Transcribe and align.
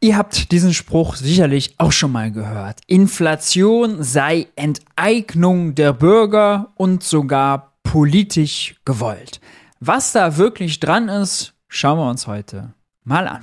Ihr 0.00 0.16
habt 0.16 0.52
diesen 0.52 0.74
Spruch 0.74 1.16
sicherlich 1.16 1.74
auch 1.78 1.90
schon 1.90 2.12
mal 2.12 2.30
gehört. 2.30 2.80
Inflation 2.86 4.04
sei 4.04 4.46
Enteignung 4.54 5.74
der 5.74 5.92
Bürger 5.92 6.72
und 6.76 7.02
sogar 7.02 7.72
politisch 7.82 8.76
gewollt. 8.84 9.40
Was 9.80 10.12
da 10.12 10.36
wirklich 10.36 10.78
dran 10.78 11.08
ist, 11.08 11.54
schauen 11.66 11.98
wir 11.98 12.08
uns 12.08 12.28
heute 12.28 12.74
mal 13.02 13.26
an. 13.26 13.42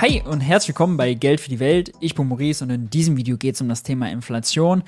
Hi 0.00 0.22
und 0.24 0.40
herzlich 0.40 0.68
willkommen 0.68 0.96
bei 0.96 1.14
Geld 1.14 1.40
für 1.40 1.50
die 1.50 1.58
Welt. 1.58 1.90
Ich 1.98 2.14
bin 2.14 2.28
Maurice 2.28 2.62
und 2.62 2.70
in 2.70 2.88
diesem 2.88 3.16
Video 3.16 3.36
geht 3.36 3.56
es 3.56 3.60
um 3.60 3.68
das 3.68 3.82
Thema 3.82 4.08
Inflation. 4.08 4.84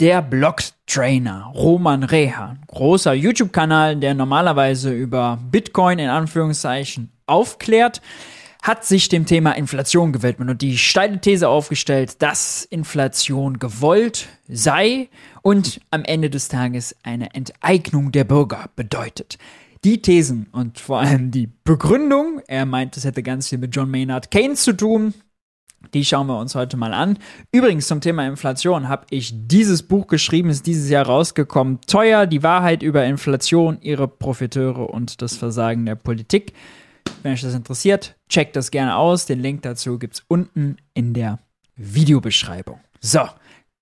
Der 0.00 0.22
Blocktrainer 0.22 1.52
Roman 1.54 2.02
Reha, 2.02 2.56
großer 2.68 3.12
YouTube-Kanal, 3.12 3.96
der 3.96 4.14
normalerweise 4.14 4.90
über 4.90 5.38
Bitcoin 5.50 5.98
in 5.98 6.08
Anführungszeichen 6.08 7.12
aufklärt, 7.26 8.00
hat 8.62 8.86
sich 8.86 9.10
dem 9.10 9.26
Thema 9.26 9.52
Inflation 9.52 10.14
gewidmet 10.14 10.48
und 10.48 10.62
die 10.62 10.78
steile 10.78 11.20
These 11.20 11.46
aufgestellt, 11.46 12.22
dass 12.22 12.64
Inflation 12.64 13.58
gewollt 13.58 14.28
sei 14.48 15.10
und 15.42 15.78
am 15.90 16.04
Ende 16.04 16.30
des 16.30 16.48
Tages 16.48 16.96
eine 17.02 17.34
Enteignung 17.34 18.12
der 18.12 18.24
Bürger 18.24 18.70
bedeutet 18.76 19.36
die 19.84 20.00
Thesen 20.00 20.48
und 20.52 20.80
vor 20.80 21.00
allem 21.00 21.30
die 21.30 21.48
Begründung, 21.64 22.40
er 22.46 22.66
meint, 22.66 22.96
es 22.96 23.04
hätte 23.04 23.22
ganz 23.22 23.48
viel 23.48 23.58
mit 23.58 23.76
John 23.76 23.90
Maynard 23.90 24.30
Keynes 24.30 24.62
zu 24.62 24.74
tun, 24.74 25.14
die 25.92 26.04
schauen 26.04 26.26
wir 26.26 26.38
uns 26.38 26.54
heute 26.54 26.76
mal 26.78 26.94
an. 26.94 27.18
Übrigens 27.52 27.86
zum 27.86 28.00
Thema 28.00 28.26
Inflation 28.26 28.88
habe 28.88 29.06
ich 29.10 29.32
dieses 29.46 29.82
Buch 29.82 30.06
geschrieben, 30.06 30.48
ist 30.48 30.66
dieses 30.66 30.88
Jahr 30.88 31.04
rausgekommen. 31.04 31.80
Teuer, 31.86 32.26
die 32.26 32.42
Wahrheit 32.42 32.82
über 32.82 33.04
Inflation, 33.04 33.78
ihre 33.82 34.08
Profiteure 34.08 34.88
und 34.88 35.20
das 35.20 35.36
Versagen 35.36 35.84
der 35.84 35.96
Politik. 35.96 36.54
Wenn 37.22 37.32
euch 37.32 37.42
das 37.42 37.54
interessiert, 37.54 38.16
checkt 38.28 38.56
das 38.56 38.70
gerne 38.70 38.96
aus. 38.96 39.26
Den 39.26 39.40
Link 39.40 39.62
dazu 39.62 39.98
gibt 39.98 40.14
es 40.14 40.24
unten 40.26 40.76
in 40.94 41.12
der 41.12 41.38
Videobeschreibung. 41.76 42.80
So, 43.00 43.20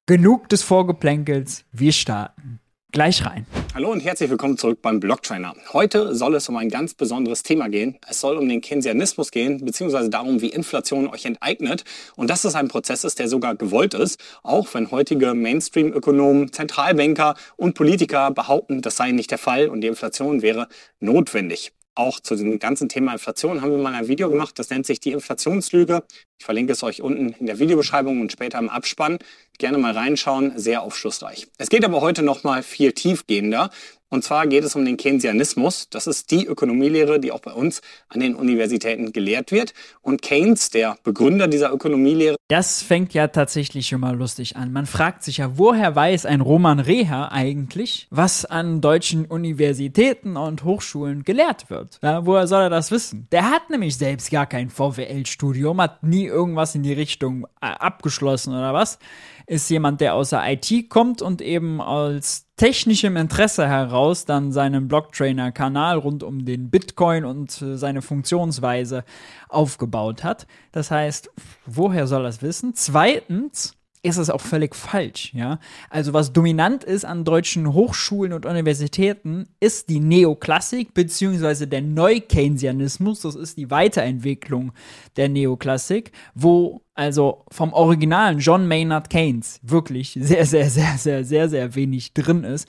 genug 0.06 0.48
des 0.48 0.62
Vorgeplänkels. 0.62 1.64
Wir 1.70 1.92
starten 1.92 2.59
gleich 2.92 3.24
rein. 3.24 3.46
Hallo 3.74 3.90
und 3.90 4.00
herzlich 4.00 4.28
willkommen 4.28 4.58
zurück 4.58 4.80
beim 4.82 5.00
Blocktrainer. 5.00 5.54
Heute 5.72 6.14
soll 6.14 6.34
es 6.34 6.48
um 6.50 6.56
ein 6.58 6.68
ganz 6.68 6.92
besonderes 6.92 7.42
Thema 7.42 7.70
gehen. 7.70 7.98
Es 8.06 8.20
soll 8.20 8.36
um 8.36 8.46
den 8.46 8.60
Keynesianismus 8.60 9.30
gehen, 9.30 9.64
beziehungsweise 9.64 10.10
darum, 10.10 10.42
wie 10.42 10.48
Inflation 10.48 11.08
euch 11.08 11.24
enteignet. 11.24 11.84
Und 12.16 12.28
dass 12.28 12.44
es 12.44 12.54
ein 12.54 12.68
Prozess 12.68 13.04
ist, 13.04 13.18
der 13.18 13.28
sogar 13.28 13.54
gewollt 13.54 13.94
ist, 13.94 14.20
auch 14.42 14.68
wenn 14.74 14.90
heutige 14.90 15.32
Mainstream-Ökonomen, 15.32 16.52
Zentralbanker 16.52 17.34
und 17.56 17.74
Politiker 17.74 18.30
behaupten, 18.30 18.82
das 18.82 18.96
sei 18.96 19.10
nicht 19.10 19.30
der 19.30 19.38
Fall 19.38 19.68
und 19.68 19.80
die 19.80 19.88
Inflation 19.88 20.42
wäre 20.42 20.68
notwendig 21.00 21.72
auch 21.94 22.20
zu 22.20 22.36
dem 22.36 22.58
ganzen 22.58 22.88
Thema 22.88 23.12
Inflation 23.12 23.60
haben 23.60 23.70
wir 23.70 23.78
mal 23.78 23.94
ein 23.94 24.08
Video 24.08 24.30
gemacht, 24.30 24.58
das 24.58 24.70
nennt 24.70 24.86
sich 24.86 25.00
die 25.00 25.12
Inflationslüge. 25.12 26.02
Ich 26.42 26.46
verlinke 26.46 26.72
es 26.72 26.82
euch 26.82 27.02
unten 27.02 27.36
in 27.38 27.46
der 27.46 27.60
Videobeschreibung 27.60 28.20
und 28.20 28.32
später 28.32 28.58
im 28.58 28.68
Abspann. 28.68 29.20
Gerne 29.58 29.78
mal 29.78 29.92
reinschauen, 29.92 30.58
sehr 30.58 30.82
aufschlussreich. 30.82 31.46
Es 31.56 31.68
geht 31.68 31.84
aber 31.84 32.00
heute 32.00 32.24
noch 32.24 32.42
mal 32.42 32.64
viel 32.64 32.90
tiefgehender 32.90 33.70
und 34.12 34.22
zwar 34.22 34.46
geht 34.46 34.62
es 34.62 34.76
um 34.76 34.84
den 34.84 34.98
Keynesianismus. 34.98 35.88
Das 35.88 36.06
ist 36.06 36.30
die 36.30 36.44
Ökonomielehre, 36.44 37.18
die 37.18 37.32
auch 37.32 37.40
bei 37.40 37.52
uns 37.54 37.80
an 38.10 38.20
den 38.20 38.34
Universitäten 38.34 39.14
gelehrt 39.14 39.52
wird. 39.52 39.72
Und 40.02 40.20
Keynes, 40.20 40.68
der 40.68 40.98
Begründer 41.02 41.48
dieser 41.48 41.72
Ökonomielehre. 41.72 42.36
Das 42.48 42.82
fängt 42.82 43.14
ja 43.14 43.28
tatsächlich 43.28 43.88
schon 43.88 44.00
mal 44.00 44.14
lustig 44.14 44.54
an. 44.58 44.70
Man 44.70 44.84
fragt 44.84 45.22
sich 45.22 45.38
ja, 45.38 45.56
woher 45.56 45.96
weiß 45.96 46.26
ein 46.26 46.42
Roman 46.42 46.78
Reha 46.78 47.28
eigentlich, 47.28 48.06
was 48.10 48.44
an 48.44 48.82
deutschen 48.82 49.24
Universitäten 49.24 50.36
und 50.36 50.62
Hochschulen 50.62 51.22
gelehrt 51.22 51.70
wird? 51.70 51.98
Ja, 52.02 52.26
woher 52.26 52.46
soll 52.46 52.64
er 52.64 52.70
das 52.70 52.90
wissen? 52.90 53.28
Der 53.32 53.50
hat 53.50 53.70
nämlich 53.70 53.96
selbst 53.96 54.30
gar 54.30 54.44
kein 54.44 54.68
VWL-Studium, 54.68 55.80
hat 55.80 56.02
nie 56.02 56.26
irgendwas 56.33 56.75
in 56.75 56.83
die 56.83 56.92
Richtung 56.92 57.47
äh, 57.61 57.66
abgeschlossen 57.66 58.54
oder 58.54 58.75
was. 58.75 58.98
Ist 59.47 59.69
jemand, 59.70 60.00
der 60.00 60.15
aus 60.15 60.31
der 60.31 60.43
IT 60.50 60.88
kommt 60.88 61.20
und 61.20 61.43
eben 61.43 61.81
als 61.81 62.47
technischem 62.56 63.16
Interesse 63.16 63.69
heraus 63.69 64.25
dann 64.25 64.53
seinen 64.53 64.88
Blocktrainer-Kanal 64.88 65.98
rund 65.98 66.22
um 66.22 66.44
den 66.44 66.70
Bitcoin 66.70 67.25
und 67.25 67.60
äh, 67.60 67.76
seine 67.76 68.03
Funktionsweise 68.03 69.04
aufgebaut 69.48 70.25
hat. 70.25 70.47
Das 70.70 70.91
heißt, 70.91 71.31
woher 71.66 72.06
soll 72.06 72.25
er 72.25 72.28
es 72.28 72.43
wissen? 72.43 72.75
Zweitens, 72.75 73.76
ist 74.02 74.16
es 74.18 74.30
auch 74.30 74.40
völlig 74.40 74.74
falsch, 74.74 75.32
ja. 75.32 75.60
Also 75.88 76.12
was 76.12 76.32
dominant 76.32 76.82
ist 76.82 77.04
an 77.04 77.24
deutschen 77.24 77.72
Hochschulen 77.72 78.32
und 78.32 78.46
Universitäten, 78.46 79.46
ist 79.60 79.88
die 79.88 80.00
Neoklassik 80.00 80.92
beziehungsweise 80.92 81.68
der 81.68 81.82
Neu-Keynesianismus. 81.82 83.20
Das 83.20 83.36
ist 83.36 83.58
die 83.58 83.70
Weiterentwicklung 83.70 84.72
der 85.16 85.28
Neoklassik, 85.28 86.10
wo 86.34 86.82
also 86.94 87.44
vom 87.50 87.72
originalen 87.72 88.40
John 88.40 88.66
Maynard 88.66 89.08
Keynes 89.08 89.60
wirklich 89.62 90.19
sehr, 90.20 90.46
sehr, 90.46 90.69
sehr, 90.69 90.98
sehr, 90.98 91.24
sehr, 91.24 91.48
sehr 91.48 91.74
wenig 91.76 92.12
drin 92.12 92.42
ist. 92.42 92.69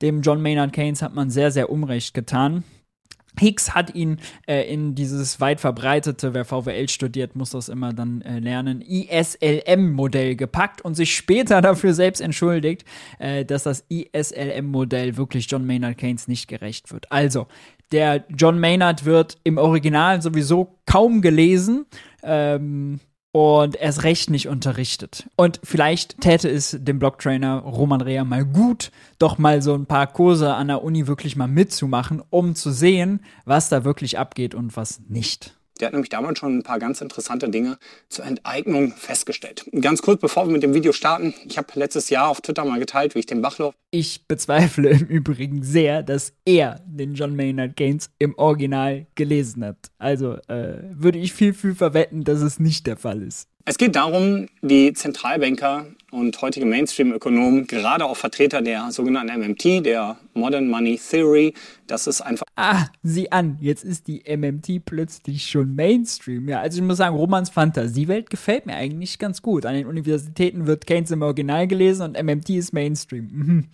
Dem 0.00 0.22
John 0.22 0.40
Maynard 0.40 0.72
Keynes 0.72 1.02
hat 1.02 1.12
man 1.12 1.28
sehr, 1.28 1.50
sehr 1.50 1.70
Unrecht 1.70 2.14
getan. 2.14 2.62
Hicks 3.38 3.74
hat 3.74 3.94
ihn 3.94 4.18
äh, 4.46 4.72
in 4.72 4.94
dieses 4.94 5.40
weit 5.40 5.60
verbreitete, 5.60 6.34
wer 6.34 6.44
VWL 6.44 6.88
studiert, 6.88 7.36
muss 7.36 7.50
das 7.50 7.68
immer 7.68 7.92
dann 7.92 8.22
äh, 8.22 8.38
lernen, 8.38 8.82
ISLM-Modell 8.82 10.36
gepackt 10.36 10.82
und 10.82 10.94
sich 10.94 11.14
später 11.14 11.60
dafür 11.62 11.94
selbst 11.94 12.20
entschuldigt, 12.20 12.84
äh, 13.18 13.44
dass 13.44 13.62
das 13.62 13.84
ISLM-Modell 13.88 15.16
wirklich 15.16 15.50
John 15.50 15.66
Maynard 15.66 15.98
Keynes 15.98 16.28
nicht 16.28 16.48
gerecht 16.48 16.92
wird. 16.92 17.10
Also, 17.10 17.46
der 17.92 18.24
John 18.36 18.58
Maynard 18.58 19.04
wird 19.04 19.38
im 19.44 19.56
Original 19.56 20.20
sowieso 20.20 20.76
kaum 20.84 21.22
gelesen. 21.22 21.86
Ähm, 22.22 23.00
und 23.32 23.76
erst 23.76 24.04
recht 24.04 24.30
nicht 24.30 24.48
unterrichtet. 24.48 25.28
Und 25.36 25.60
vielleicht 25.62 26.20
täte 26.20 26.48
es 26.48 26.76
dem 26.78 26.98
Blocktrainer 26.98 27.58
Roman 27.58 28.00
Rea 28.00 28.24
mal 28.24 28.44
gut, 28.44 28.90
doch 29.18 29.38
mal 29.38 29.60
so 29.62 29.74
ein 29.74 29.86
paar 29.86 30.06
Kurse 30.06 30.54
an 30.54 30.68
der 30.68 30.82
Uni 30.82 31.06
wirklich 31.06 31.36
mal 31.36 31.48
mitzumachen, 31.48 32.22
um 32.30 32.54
zu 32.54 32.70
sehen, 32.70 33.20
was 33.44 33.68
da 33.68 33.84
wirklich 33.84 34.18
abgeht 34.18 34.54
und 34.54 34.76
was 34.76 35.00
nicht. 35.08 35.57
Der 35.80 35.86
hat 35.86 35.92
nämlich 35.92 36.10
damals 36.10 36.38
schon 36.38 36.58
ein 36.58 36.62
paar 36.62 36.78
ganz 36.78 37.00
interessante 37.00 37.48
Dinge 37.48 37.78
zur 38.08 38.24
Enteignung 38.24 38.92
festgestellt. 38.92 39.64
Ganz 39.80 40.02
kurz, 40.02 40.20
bevor 40.20 40.46
wir 40.46 40.52
mit 40.52 40.62
dem 40.62 40.74
Video 40.74 40.92
starten, 40.92 41.34
ich 41.46 41.58
habe 41.58 41.68
letztes 41.74 42.10
Jahr 42.10 42.28
auf 42.28 42.40
Twitter 42.40 42.64
mal 42.64 42.78
geteilt, 42.78 43.14
wie 43.14 43.20
ich 43.20 43.26
den 43.26 43.42
Bachlauf. 43.42 43.74
Ich 43.90 44.26
bezweifle 44.26 44.90
im 44.90 45.06
Übrigen 45.06 45.62
sehr, 45.62 46.02
dass 46.02 46.32
er 46.44 46.80
den 46.86 47.14
John 47.14 47.36
Maynard 47.36 47.76
Keynes 47.76 48.10
im 48.18 48.36
Original 48.36 49.06
gelesen 49.14 49.64
hat. 49.64 49.90
Also 49.98 50.34
äh, 50.48 50.78
würde 50.92 51.18
ich 51.18 51.32
viel, 51.32 51.54
viel 51.54 51.74
verwetten, 51.74 52.24
dass 52.24 52.40
es 52.40 52.58
nicht 52.58 52.86
der 52.86 52.96
Fall 52.96 53.22
ist. 53.22 53.48
Es 53.64 53.76
geht 53.76 53.96
darum, 53.96 54.46
wie 54.62 54.92
Zentralbanker 54.92 55.86
und 56.10 56.40
heutige 56.40 56.64
Mainstream-Ökonomen, 56.64 57.66
gerade 57.66 58.06
auch 58.06 58.16
Vertreter 58.16 58.62
der 58.62 58.90
sogenannten 58.92 59.38
MMT, 59.38 59.84
der 59.84 60.16
Modern 60.32 60.66
Money 60.68 60.98
Theory, 60.98 61.52
das 61.86 62.06
ist 62.06 62.22
einfach. 62.22 62.46
Ah, 62.56 62.86
sieh 63.02 63.30
an, 63.30 63.58
jetzt 63.60 63.84
ist 63.84 64.06
die 64.06 64.22
MMT 64.26 64.86
plötzlich 64.86 65.50
schon 65.50 65.74
Mainstream. 65.74 66.48
Ja, 66.48 66.60
also 66.60 66.78
ich 66.78 66.84
muss 66.84 66.96
sagen, 66.96 67.14
Romans 67.14 67.50
Fantasiewelt 67.50 68.30
gefällt 68.30 68.64
mir 68.64 68.74
eigentlich 68.74 69.18
ganz 69.18 69.42
gut. 69.42 69.66
An 69.66 69.74
den 69.74 69.86
Universitäten 69.86 70.66
wird 70.66 70.86
Keynes 70.86 71.10
im 71.10 71.20
Original 71.20 71.66
gelesen 71.66 72.04
und 72.04 72.16
MMT 72.22 72.48
ist 72.50 72.72
Mainstream. 72.72 73.28
Mhm. 73.30 73.66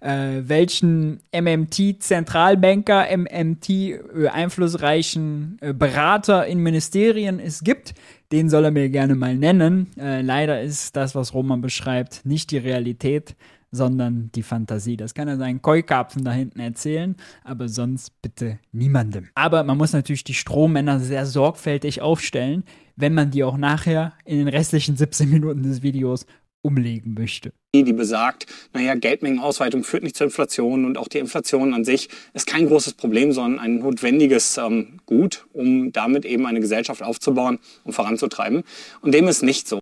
Äh, 0.00 0.48
welchen 0.48 1.20
MMT-Zentralbanker, 1.32 3.08
MMT-einflussreichen 3.14 5.58
äh, 5.60 5.74
Berater 5.74 6.46
in 6.46 6.60
Ministerien 6.60 7.40
es 7.40 7.62
gibt, 7.62 7.92
den 8.32 8.48
soll 8.48 8.64
er 8.64 8.70
mir 8.70 8.88
gerne 8.90 9.14
mal 9.14 9.36
nennen. 9.36 9.90
Äh, 9.98 10.22
leider 10.22 10.60
ist 10.62 10.96
das, 10.96 11.14
was 11.14 11.34
Roman 11.34 11.60
beschreibt, 11.60 12.24
nicht 12.24 12.50
die 12.50 12.58
Realität, 12.58 13.36
sondern 13.74 14.30
die 14.34 14.42
Fantasie. 14.42 14.96
Das 14.96 15.14
kann 15.14 15.28
er 15.28 15.36
seinen 15.36 15.60
Keukarpfen 15.60 16.24
da 16.24 16.32
hinten 16.32 16.60
erzählen, 16.60 17.16
aber 17.42 17.68
sonst 17.68 18.22
bitte 18.22 18.58
niemandem. 18.72 19.28
Aber 19.34 19.64
man 19.64 19.76
muss 19.76 19.92
natürlich 19.92 20.24
die 20.24 20.34
Strohmänner 20.34 21.00
sehr 21.00 21.26
sorgfältig 21.26 22.00
aufstellen, 22.00 22.64
wenn 22.96 23.14
man 23.14 23.30
die 23.30 23.42
auch 23.42 23.56
nachher 23.56 24.12
in 24.24 24.38
den 24.38 24.48
restlichen 24.48 24.96
17 24.96 25.28
Minuten 25.28 25.64
des 25.64 25.82
Videos 25.82 26.26
umlegen 26.64 27.14
möchte. 27.14 27.52
Die 27.74 27.92
besagt, 27.92 28.46
naja, 28.72 28.94
Geldmengenausweitung 28.94 29.84
führt 29.84 30.02
nicht 30.02 30.16
zur 30.16 30.26
Inflation 30.26 30.84
und 30.84 30.96
auch 30.96 31.08
die 31.08 31.18
Inflation 31.18 31.74
an 31.74 31.84
sich 31.84 32.08
ist 32.32 32.46
kein 32.46 32.66
großes 32.66 32.94
Problem, 32.94 33.32
sondern 33.32 33.60
ein 33.60 33.78
notwendiges 33.80 34.56
ähm, 34.56 35.00
Gut, 35.06 35.46
um 35.52 35.92
damit 35.92 36.24
eben 36.24 36.46
eine 36.46 36.60
Gesellschaft 36.60 37.02
aufzubauen 37.02 37.58
und 37.84 37.92
voranzutreiben. 37.92 38.62
Und 39.02 39.12
dem 39.12 39.28
ist 39.28 39.42
nicht 39.42 39.68
so. 39.68 39.80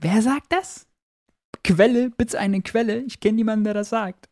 Wer 0.00 0.20
sagt 0.22 0.52
das? 0.52 0.86
Quelle, 1.62 2.10
bitte 2.10 2.38
eine 2.38 2.60
Quelle. 2.60 3.00
Ich 3.06 3.20
kenne 3.20 3.36
niemanden, 3.36 3.64
der 3.64 3.74
das 3.74 3.88
sagt. 3.88 4.28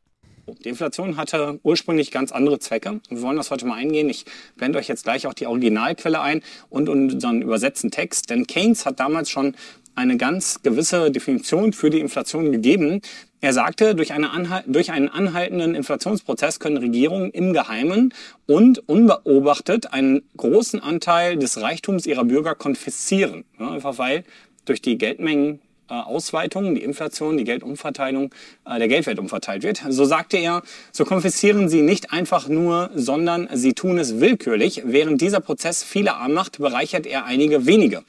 Die 0.65 0.69
Inflation 0.69 1.17
hatte 1.17 1.61
ursprünglich 1.63 2.11
ganz 2.11 2.33
andere 2.33 2.59
Zwecke. 2.59 3.01
Wir 3.09 3.23
wollen 3.23 3.37
das 3.37 3.51
heute 3.51 3.65
mal 3.65 3.77
eingehen. 3.77 4.11
Ich 4.11 4.25
blende 4.57 4.79
euch 4.79 4.89
jetzt 4.89 5.05
gleich 5.05 5.27
auch 5.27 5.35
die 5.35 5.47
Originalquelle 5.47 6.21
ein 6.21 6.43
und 6.69 6.89
unseren 6.89 7.43
übersetzten 7.43 7.91
Text. 7.91 8.29
Denn 8.29 8.47
Keynes 8.47 8.85
hat 8.85 8.99
damals 8.99 9.31
schon 9.31 9.55
eine 9.95 10.17
ganz 10.17 10.63
gewisse 10.63 11.11
Definition 11.11 11.73
für 11.73 11.91
die 11.91 12.01
Inflation 12.01 12.53
gegeben. 12.53 13.01
Er 13.41 13.53
sagte, 13.53 13.95
durch, 13.95 14.13
eine 14.13 14.31
durch 14.67 14.93
einen 14.93 15.09
anhaltenden 15.09 15.75
Inflationsprozess 15.75 16.61
können 16.61 16.77
Regierungen 16.77 17.31
im 17.33 17.53
Geheimen 17.53 18.15
und 18.47 18.89
unbeobachtet 18.89 19.93
einen 19.93 20.23
großen 20.37 20.81
Anteil 20.81 21.37
des 21.37 21.61
Reichtums 21.61 22.07
ihrer 22.07 22.25
Bürger 22.25 22.55
konfiszieren. 22.55 23.45
Ja, 23.59 23.71
einfach 23.71 23.99
weil 23.99 24.25
durch 24.65 24.81
die 24.81 24.97
Geldmengen 24.97 25.61
äh, 25.93 25.95
Ausweitung, 25.95 26.75
die 26.75 26.83
Inflation, 26.83 27.37
die 27.37 27.45
Geldumverteilung, 27.45 28.33
äh, 28.65 28.79
der 28.79 28.89
Geldwert 28.89 29.19
umverteilt 29.19 29.63
wird. 29.63 29.83
So 29.89 30.05
sagte 30.05 30.39
er, 30.39 30.63
so 30.93 31.05
konfiszieren 31.05 31.69
sie 31.69 31.83
nicht 31.83 32.13
einfach 32.13 32.49
nur, 32.49 32.91
sondern 32.95 33.49
sie 33.53 33.75
tun 33.75 33.99
es 33.99 34.21
willkürlich. 34.21 34.83
Während 34.87 35.21
dieser 35.21 35.41
Prozess 35.41 35.83
viele 35.83 36.15
arm 36.15 36.33
macht, 36.33 36.59
bereichert 36.59 37.07
er 37.07 37.25
einige 37.25 37.67
wenige. 37.67 38.05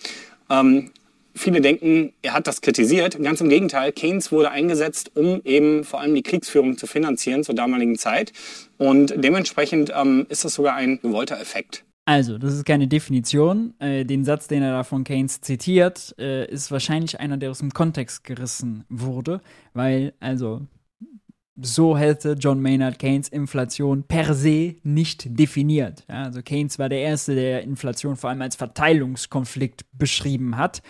Ähm, 0.50 0.91
Viele 1.35 1.62
denken, 1.62 2.13
er 2.21 2.33
hat 2.33 2.45
das 2.47 2.62
kritisiert. 2.62 3.21
Ganz 3.21 3.41
im 3.41 3.50
Gegenteil, 3.50 3.91
Keynes 3.91 4.31
wurde 4.31 4.51
eingesetzt, 4.51 5.12
um 5.15 5.41
eben 5.44 5.83
vor 5.83 6.00
allem 6.00 6.13
die 6.13 6.21
Kriegsführung 6.21 6.77
zu 6.77 6.85
finanzieren 6.85 7.44
zur 7.44 7.56
damaligen 7.56 7.97
Zeit. 7.97 8.31
Und 8.77 9.13
dementsprechend 9.18 9.91
ähm, 9.95 10.27
ist 10.30 10.45
das 10.45 10.53
sogar 10.53 10.75
ein 10.75 11.00
gewollter 11.01 11.39
Effekt. 11.39 11.83
Also, 12.06 12.38
das 12.38 12.53
ist 12.53 12.65
keine 12.65 12.88
Definition. 12.88 13.74
Äh, 13.80 14.03
den 14.03 14.25
Satz, 14.25 14.47
den 14.47 14.62
er 14.62 14.71
da 14.71 14.83
von 14.83 15.03
Keynes 15.03 15.41
zitiert, 15.41 16.13
äh, 16.19 16.45
ist 16.51 16.69
wahrscheinlich 16.69 17.19
einer, 17.19 17.38
der 17.38 17.50
aus 17.50 17.59
dem 17.59 17.71
Kontext 17.71 18.25
gerissen 18.25 18.83
wurde, 18.89 19.41
weil, 19.74 20.13
also, 20.19 20.62
so 21.56 21.95
hätte 21.95 22.33
John 22.33 22.62
Maynard 22.62 22.97
Keynes 22.97 23.30
Inflation 23.30 24.03
per 24.03 24.33
se 24.33 24.75
nicht 24.83 25.38
definiert. 25.39 26.03
Ja, 26.09 26.24
also 26.24 26.41
Keynes 26.41 26.80
war 26.80 26.89
der 26.89 27.00
Erste, 27.00 27.35
der 27.35 27.62
Inflation 27.62 28.15
vor 28.15 28.31
allem 28.31 28.41
als 28.41 28.56
Verteilungskonflikt 28.56 29.85
beschrieben 29.94 30.57
hat 30.57 30.81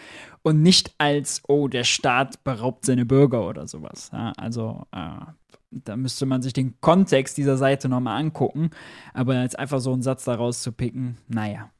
und 0.43 0.61
nicht 0.61 0.93
als, 0.97 1.41
oh, 1.47 1.67
der 1.67 1.83
Staat 1.83 2.43
beraubt 2.43 2.85
seine 2.85 3.05
Bürger 3.05 3.47
oder 3.47 3.67
sowas. 3.67 4.11
Ja, 4.13 4.33
also 4.37 4.85
äh, 4.91 5.25
da 5.71 5.97
müsste 5.97 6.25
man 6.25 6.41
sich 6.41 6.53
den 6.53 6.79
Kontext 6.81 7.37
dieser 7.37 7.57
Seite 7.57 7.89
nochmal 7.89 8.19
angucken. 8.19 8.69
Aber 9.13 9.41
jetzt 9.41 9.57
einfach 9.57 9.79
so 9.79 9.93
einen 9.93 10.03
Satz 10.03 10.25
daraus 10.25 10.61
zu 10.61 10.71
picken, 10.71 11.17
naja, 11.27 11.71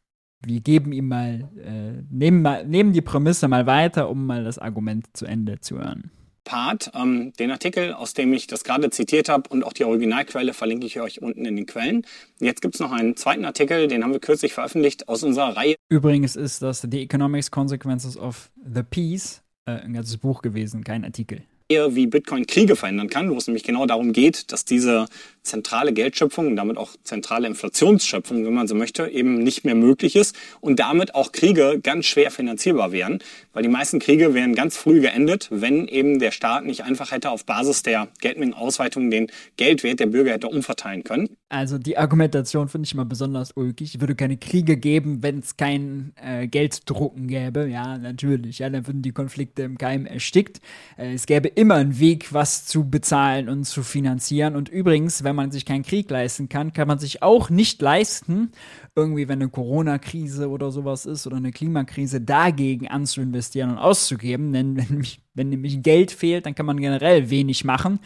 wir 0.46 0.60
geben 0.62 0.92
ihm 0.92 1.08
mal, 1.08 1.50
äh, 1.58 2.04
nehmen, 2.10 2.42
mal, 2.42 2.66
nehmen 2.66 2.94
die 2.94 3.02
Prämisse 3.02 3.48
mal 3.48 3.66
weiter, 3.66 4.10
um 4.10 4.26
mal 4.26 4.44
das 4.44 4.58
Argument 4.58 5.16
zu 5.16 5.26
Ende 5.26 5.60
zu 5.60 5.78
hören. 5.78 6.12
Part. 6.44 6.92
Ähm, 6.94 7.34
den 7.34 7.52
Artikel, 7.52 7.94
aus 7.94 8.14
dem 8.14 8.34
ich 8.34 8.48
das 8.48 8.64
gerade 8.64 8.90
zitiert 8.90 9.30
habe 9.30 9.50
und 9.50 9.64
auch 9.64 9.74
die 9.74 9.86
Originalquelle 9.86 10.54
verlinke 10.54 10.86
ich 10.86 11.00
euch 11.00 11.22
unten 11.22 11.46
in 11.46 11.56
den 11.56 11.66
Quellen. 11.66 12.06
Jetzt 12.40 12.62
gibt 12.62 12.76
es 12.76 12.82
noch 12.82 12.92
einen 12.92 13.16
zweiten 13.16 13.46
Artikel, 13.46 13.88
den 13.88 14.04
haben 14.04 14.14
wir 14.14 14.20
kürzlich 14.20 14.54
veröffentlicht 14.54 15.08
aus 15.08 15.24
unserer 15.24 15.56
Reihe. 15.56 15.76
Übrigens 15.90 16.36
ist 16.36 16.62
das 16.62 16.88
The 16.90 17.02
Economics 17.02 17.52
Consequences 17.52 18.18
of 18.18 18.52
the 18.64 18.84
Peace, 18.84 19.42
äh, 19.66 19.72
ein 19.72 19.94
ganzes 19.94 20.18
Buch 20.18 20.42
gewesen, 20.42 20.84
kein 20.84 21.04
Artikel 21.06 21.44
wie 21.70 22.08
Bitcoin 22.08 22.46
Kriege 22.46 22.76
verändern 22.76 23.10
kann, 23.10 23.32
wo 23.32 23.38
es 23.38 23.48
nämlich 23.48 23.64
genau 23.64 23.86
darum 23.86 24.14
geht, 24.14 24.52
dass 24.52 24.66
diese 24.66 25.08
zentrale 25.42 25.94
Geldschöpfung 25.94 26.48
und 26.48 26.56
damit 26.56 26.78
auch 26.78 26.92
zentrale 27.04 27.48
Inflationsschöpfung, 27.48 28.46
wenn 28.46 28.54
man 28.54 28.68
so 28.68 28.76
möchte, 28.76 29.08
eben 29.08 29.40
nicht 29.40 29.66
mehr 29.66 29.76
möglich 29.76 30.16
ist 30.16 30.36
und 30.62 30.80
damit 30.80 31.16
auch 31.16 31.32
Kriege 31.32 31.80
ganz 31.82 32.06
schwer 32.06 32.32
finanzierbar 32.32 32.92
wären, 32.92 33.20
weil 33.54 33.64
die 33.64 33.70
meisten 33.70 34.00
Kriege 34.00 34.34
wären 34.34 34.56
ganz 34.56 34.76
früh 34.76 35.00
geendet, 35.00 35.48
wenn 35.52 35.88
eben 35.88 36.20
der 36.20 36.32
Staat 36.32 36.66
nicht 36.66 36.84
einfach 36.84 37.12
hätte 37.12 37.30
auf 37.30 37.46
Basis 37.46 37.84
der 37.84 38.08
Geldmengenausweitung 38.20 39.12
den 39.12 39.28
Geldwert 39.58 40.00
der 40.00 40.08
Bürger 40.08 40.32
hätte 40.32 40.48
umverteilen 40.48 41.04
können. 41.04 41.30
Also 41.50 41.78
die 41.78 41.98
Argumentation 41.98 42.68
finde 42.68 42.88
ich 42.88 42.94
immer 42.94 43.06
besonders 43.06 43.52
ulkig. 43.56 43.94
Es 43.94 44.02
würde 44.02 44.16
keine 44.16 44.38
Kriege 44.38 44.76
geben, 44.76 45.22
wenn 45.22 45.40
es 45.40 45.56
kein 45.56 46.14
äh, 46.16 46.48
Gelddrucken 46.48 47.28
gäbe. 47.28 47.68
Ja, 47.68 48.00
natürlich. 48.00 48.60
Ja, 48.60 48.70
dann 48.70 48.88
würden 48.88 49.04
die 49.04 49.12
Konflikte 49.12 49.62
im 49.62 49.78
Keim 49.78 50.08
erstickt. 50.08 50.60
Äh, 50.98 51.14
es 51.14 51.28
gäbe 51.28 51.48
immer 51.48 51.76
einen 51.76 52.00
Weg, 52.00 52.34
was 52.34 52.66
zu 52.66 52.90
bezahlen 52.90 53.50
und 53.50 53.66
zu 53.66 53.84
finanzieren. 53.84 54.56
Und 54.56 54.68
übrigens, 54.70 55.24
wenn 55.24 55.36
man 55.36 55.52
sich 55.52 55.66
keinen 55.66 55.84
Krieg 55.84 56.10
leisten 56.10 56.50
kann, 56.50 56.74
kann 56.74 56.88
man 56.88 56.98
sich 56.98 57.22
auch 57.22 57.52
nicht 57.52 57.82
leisten, 57.84 58.52
irgendwie, 58.96 59.28
wenn 59.28 59.42
eine 59.42 59.50
Corona-Krise 59.50 60.50
oder 60.50 60.72
sowas 60.72 61.06
ist 61.06 61.28
oder 61.28 61.38
eine 61.38 61.52
Klimakrise, 61.52 62.20
dagegen 62.20 62.88
anzuinvestieren 62.88 63.43
und 63.52 63.78
auszugeben. 63.78 64.54
Denn 64.54 64.78
wenn, 64.78 65.06
wenn 65.34 65.50
nämlich 65.50 65.82
Geld 65.82 66.12
fehlt, 66.12 66.46
dann 66.46 66.56
kann 66.56 66.66
man 66.66 66.80
generell 66.80 67.30
wenig 67.30 67.64
machen. 67.64 68.00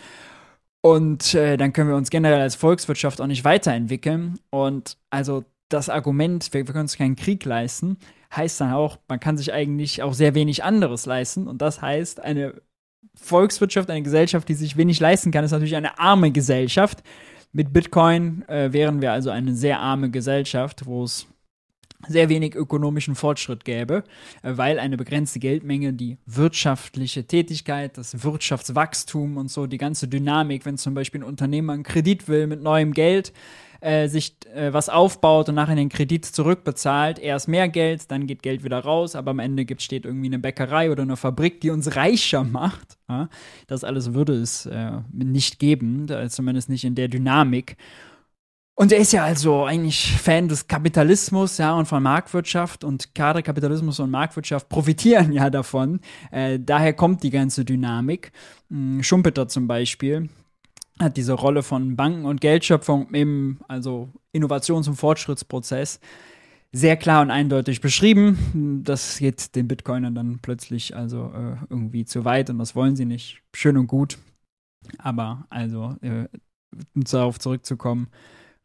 Und 0.81 1.34
äh, 1.34 1.57
dann 1.57 1.74
können 1.74 1.89
wir 1.89 1.95
uns 1.95 2.10
generell 2.10 2.39
als 2.39 2.56
Volkswirtschaft 2.56 3.19
auch 3.19 3.28
nicht 3.28 3.44
weiterentwickeln. 3.44 4.39
Und 4.50 4.98
also 5.10 5.44
das 5.69 5.89
Argument, 5.89 6.54
wir, 6.54 6.66
wir 6.66 6.74
können 6.74 6.84
uns 6.84 6.98
keinen 6.98 7.16
Krieg 7.16 7.44
leisten, 7.45 7.98
heißt 8.36 8.62
dann 8.62 8.74
auch, 8.74 8.98
man 9.07 9.19
kann 9.19 9.38
sich 9.38 9.54
eigentlich 9.54 10.04
auch 10.04 10.13
sehr 10.13 10.36
wenig 10.36 10.63
anderes 10.63 11.06
leisten. 11.06 11.48
Und 11.48 11.62
das 11.62 11.81
heißt, 11.81 12.22
eine 12.22 12.62
Volkswirtschaft, 13.16 13.90
eine 13.90 14.04
Gesellschaft, 14.04 14.48
die 14.48 14.54
sich 14.54 14.78
wenig 14.78 15.00
leisten 15.00 15.31
kann, 15.31 15.44
ist 15.44 15.51
natürlich 15.51 15.75
eine 15.75 16.00
arme 16.00 16.31
Gesellschaft. 16.31 17.04
Mit 17.51 17.74
Bitcoin 17.74 18.48
äh, 18.48 18.72
wären 18.72 19.01
wir 19.01 19.12
also 19.12 19.30
eine 19.30 19.56
sehr 19.56 19.80
arme 19.80 20.12
Gesellschaft, 20.12 20.86
wo 20.86 21.04
es 21.04 21.28
sehr 22.07 22.29
wenig 22.29 22.55
ökonomischen 22.55 23.15
Fortschritt 23.15 23.65
gäbe, 23.65 24.03
äh, 24.44 24.53
weil 24.55 24.79
eine 24.79 24.97
begrenzte 24.97 25.39
Geldmenge 25.39 25.94
die 25.94 26.17
wirtschaftliche 26.25 27.25
Tätigkeit, 27.25 27.97
das 27.97 28.23
Wirtschaftswachstum 28.23 29.38
und 29.38 29.49
so, 29.49 29.67
die 29.67 29.77
ganze 29.77 30.07
Dynamik, 30.07 30.65
wenn 30.65 30.77
zum 30.77 30.94
Beispiel 30.94 31.21
ein 31.21 31.27
Unternehmer 31.27 31.73
einen 31.73 31.83
Kredit 31.83 32.27
will 32.27 32.47
mit 32.47 32.61
neuem 32.61 32.94
Geld, 32.94 33.33
äh, 33.79 34.07
sich 34.07 34.35
äh, 34.55 34.73
was 34.73 34.89
aufbaut 34.89 35.49
und 35.49 35.55
nachher 35.55 35.75
den 35.75 35.89
Kredit 35.89 36.25
zurückbezahlt, 36.25 37.19
erst 37.19 37.47
mehr 37.47 37.67
Geld, 37.69 38.09
dann 38.11 38.25
geht 38.25 38.41
Geld 38.41 38.63
wieder 38.63 38.79
raus, 38.79 39.15
aber 39.15 39.31
am 39.31 39.39
Ende 39.39 39.65
gibt, 39.65 39.81
steht 39.81 40.05
irgendwie 40.05 40.27
eine 40.27 40.39
Bäckerei 40.39 40.91
oder 40.91 41.03
eine 41.03 41.17
Fabrik, 41.17 41.61
die 41.61 41.69
uns 41.69 41.95
reicher 41.95 42.44
macht. 42.44 42.97
Ja? 43.07 43.29
Das 43.67 43.83
alles 43.83 44.13
würde 44.13 44.33
es 44.33 44.65
äh, 44.65 44.91
nicht 45.11 45.59
geben, 45.59 46.07
zumindest 46.29 46.69
nicht 46.69 46.85
in 46.85 46.95
der 46.95 47.07
Dynamik. 47.07 47.77
Und 48.79 48.91
er 48.91 49.00
ist 49.00 49.12
ja 49.12 49.24
also 49.24 49.65
eigentlich 49.65 50.12
Fan 50.18 50.47
des 50.47 50.68
Kapitalismus, 50.68 51.57
ja, 51.57 51.74
und 51.74 51.88
von 51.88 52.03
Marktwirtschaft 52.03 52.83
und 52.83 53.15
gerade 53.15 53.41
Kapitalismus 53.41 54.00
und 54.00 54.12
Marktwirtschaft 54.12 54.69
profitieren 54.69 55.31
ja 55.33 55.50
davon. 55.50 56.00
Äh, 56.29 56.59
daher 56.59 56.94
kommt 56.94 57.24
die 57.24 57.31
ganze 57.31 57.65
Dynamik. 57.65 58.31
Hm, 58.69 59.01
Schumpeter 59.01 59.47
zum 59.47 59.68
Beispiel, 59.68 60.29
hat 61.00 61.18
diese 61.18 61.33
Rolle 61.33 61.63
von 61.63 61.95
Banken 61.95 62.25
und 62.25 62.39
Geldschöpfung 62.39 63.09
im 63.15 63.57
also 63.68 64.09
Innovations- 64.31 64.88
und 64.88 64.95
Fortschrittsprozess 64.95 66.00
sehr 66.71 66.97
klar 66.97 67.23
und 67.23 67.31
eindeutig 67.31 67.81
beschrieben. 67.81 68.83
Das 68.83 69.18
geht 69.18 69.56
den 69.56 69.68
Bitcoinern 69.68 70.13
dann 70.13 70.38
plötzlich 70.39 70.95
also 70.95 71.31
äh, 71.33 71.56
irgendwie 71.71 72.06
zu 72.06 72.25
weit 72.25 72.51
und 72.51 72.59
das 72.59 72.75
wollen 72.75 72.95
sie 72.95 73.06
nicht. 73.06 73.41
Schön 73.56 73.75
und 73.75 73.88
gut. 73.88 74.19
Aber 75.00 75.47
also, 75.50 75.95
äh, 76.01 76.27
um 76.94 77.03
darauf 77.06 77.39
zurückzukommen, 77.39 78.09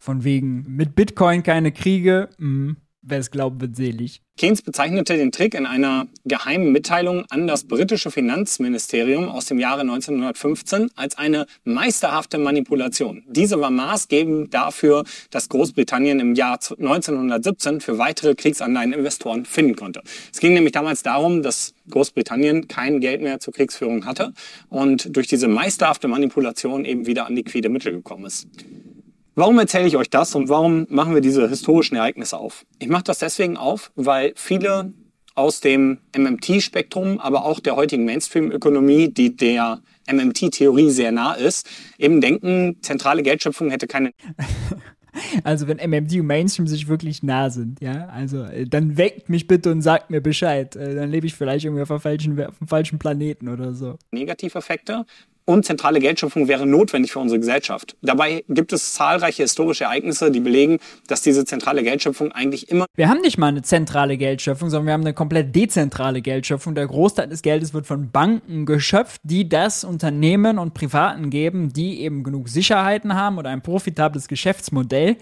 von 0.03 0.25
wegen 0.25 0.65
mit 0.67 0.97
Bitcoin 0.97 1.45
keine 1.45 1.71
Kriege, 1.71 2.29
mh, 2.39 2.75
Wer 3.05 3.19
es 3.19 3.33
glaubt, 3.33 3.61
wird 3.61 3.75
selig. 3.75 4.23
Keynes 4.39 4.63
bezeichnete 4.63 5.17
den 5.17 5.33
Trick 5.33 5.55
in 5.55 5.67
einer 5.67 6.07
geheimen 6.25 6.71
Mitteilung 6.71 7.25
an 7.31 7.49
das 7.49 7.65
britische 7.65 8.13
Finanzministerium 8.13 9.29
aus 9.29 9.47
dem 9.47 9.59
Jahre 9.59 9.81
1915 9.81 10.89
als 10.95 11.19
eine 11.19 11.47
meisterhafte 11.65 12.39
Manipulation. 12.39 13.25
Diese 13.27 13.61
war 13.61 13.73
maßgebend 13.73 14.55
dafür, 14.55 15.03
dass 15.31 15.49
Großbritannien 15.49 16.21
im 16.21 16.37
Jahr 16.37 16.61
1917 16.71 17.81
für 17.81 17.99
weitere 17.99 18.37
Kriegsanleihen 18.37 18.93
Investoren 18.93 19.47
finden 19.47 19.75
konnte. 19.75 20.01
Es 20.33 20.39
ging 20.39 20.55
nämlich 20.55 20.73
damals 20.73 21.03
darum, 21.03 21.43
dass 21.43 21.75
Großbritannien 21.91 22.69
kein 22.69 23.01
Geld 23.01 23.21
mehr 23.21 23.41
zur 23.41 23.53
Kriegsführung 23.53 24.07
hatte 24.07 24.33
und 24.69 25.17
durch 25.17 25.27
diese 25.27 25.49
meisterhafte 25.49 26.07
Manipulation 26.07 26.85
eben 26.85 27.05
wieder 27.09 27.27
an 27.27 27.35
liquide 27.35 27.69
Mittel 27.69 27.93
gekommen 27.93 28.27
ist. 28.27 28.47
Warum 29.35 29.59
erzähle 29.59 29.87
ich 29.87 29.97
euch 29.97 30.11
das 30.11 30.35
und 30.35 30.51
warum 30.51 30.87
machen 30.91 31.15
wir 31.15 31.23
diese 31.23 31.49
historischen 31.49 31.97
Ereignisse 31.97 32.37
auf? 32.37 32.67
Ich 32.79 32.89
mache 32.89 33.05
das 33.05 33.19
deswegen 33.19 33.57
auf, 33.57 33.91
weil 33.95 34.35
viele 34.37 34.93
aus 35.35 35.61
dem 35.61 35.99
MMT-Spektrum, 36.15 37.19
aber 37.19 37.47
auch 37.47 37.59
der 37.61 37.77
heutigen 37.77 38.05
Mainstream-Ökonomie, 38.05 39.09
die 39.09 39.35
der 39.35 39.81
MMT-Theorie 40.11 40.91
sehr 40.91 41.13
nah 41.13 41.33
ist, 41.33 41.67
eben 41.97 42.21
denken, 42.21 42.77
zentrale 42.83 43.23
Geldschöpfung 43.23 43.71
hätte 43.71 43.87
keine. 43.87 44.13
Also 45.45 45.69
wenn 45.69 45.77
MMT 45.77 46.21
und 46.21 46.27
Mainstream 46.27 46.67
sich 46.67 46.89
wirklich 46.89 47.23
nah 47.23 47.51
sind, 47.51 47.83
ja, 47.83 48.07
also 48.07 48.45
äh, 48.45 48.67
dann 48.67 48.97
weckt 48.97 49.29
mich 49.29 49.47
bitte 49.47 49.71
und 49.71 49.83
sagt 49.83 50.09
mir 50.09 50.23
Bescheid. 50.23 50.75
Äh, 50.75 50.95
dann 50.95 51.11
lebe 51.11 51.27
ich 51.27 51.35
vielleicht 51.35 51.67
irgendwie 51.67 51.83
auf 51.83 52.03
falschen, 52.03 52.33
auf 52.41 52.61
einem 52.61 52.69
falschen 52.69 52.99
Planeten 52.99 53.49
oder 53.49 53.75
so. 53.75 53.99
Negativeffekte, 54.11 55.05
und 55.45 55.65
zentrale 55.65 56.01
Geldschöpfung 56.01 56.49
wäre 56.49 56.67
notwendig 56.67 57.13
für 57.13 57.19
unsere 57.19 57.41
Gesellschaft. 57.41 57.97
Dabei 58.03 58.45
gibt 58.49 58.73
es 58.73 58.95
zahlreiche 58.95 59.43
historische 59.43 59.85
Ereignisse, 59.85 60.31
die 60.31 60.41
belegen, 60.41 60.79
dass 61.09 61.23
diese 61.23 61.45
zentrale 61.45 61.83
Geldschöpfung 61.83 62.33
eigentlich 62.33 62.69
immer. 62.69 62.87
Wir 62.95 63.09
haben 63.09 63.21
nicht 63.21 63.39
mal 63.39 63.49
eine 63.49 63.63
zentrale 63.63 64.17
Geldschöpfung, 64.17 64.71
sondern 64.71 64.87
wir 64.87 64.93
haben 64.95 65.01
eine 65.03 65.15
komplett 65.15 65.55
dezentrale 65.55 66.23
Geldschöpfung. 66.23 66.75
Der 66.75 66.87
Großteil 66.87 67.29
des 67.29 67.43
Geldes 67.43 67.75
wird 67.75 67.87
von 67.87 68.11
Banken 68.11 68.67
geschöpft, 68.67 69.21
die 69.25 69.49
das 69.49 69.85
Unternehmen 69.85 70.59
und 70.59 70.75
Privaten 70.75 71.31
geben, 71.31 71.73
die 71.73 72.01
eben 72.01 72.23
genug 72.23 72.49
Sicherheiten 72.49 73.15
haben 73.15 73.39
oder 73.39 73.51
ein 73.51 73.63
profitables 73.63 74.29
Geschäftsmodell 74.29 75.17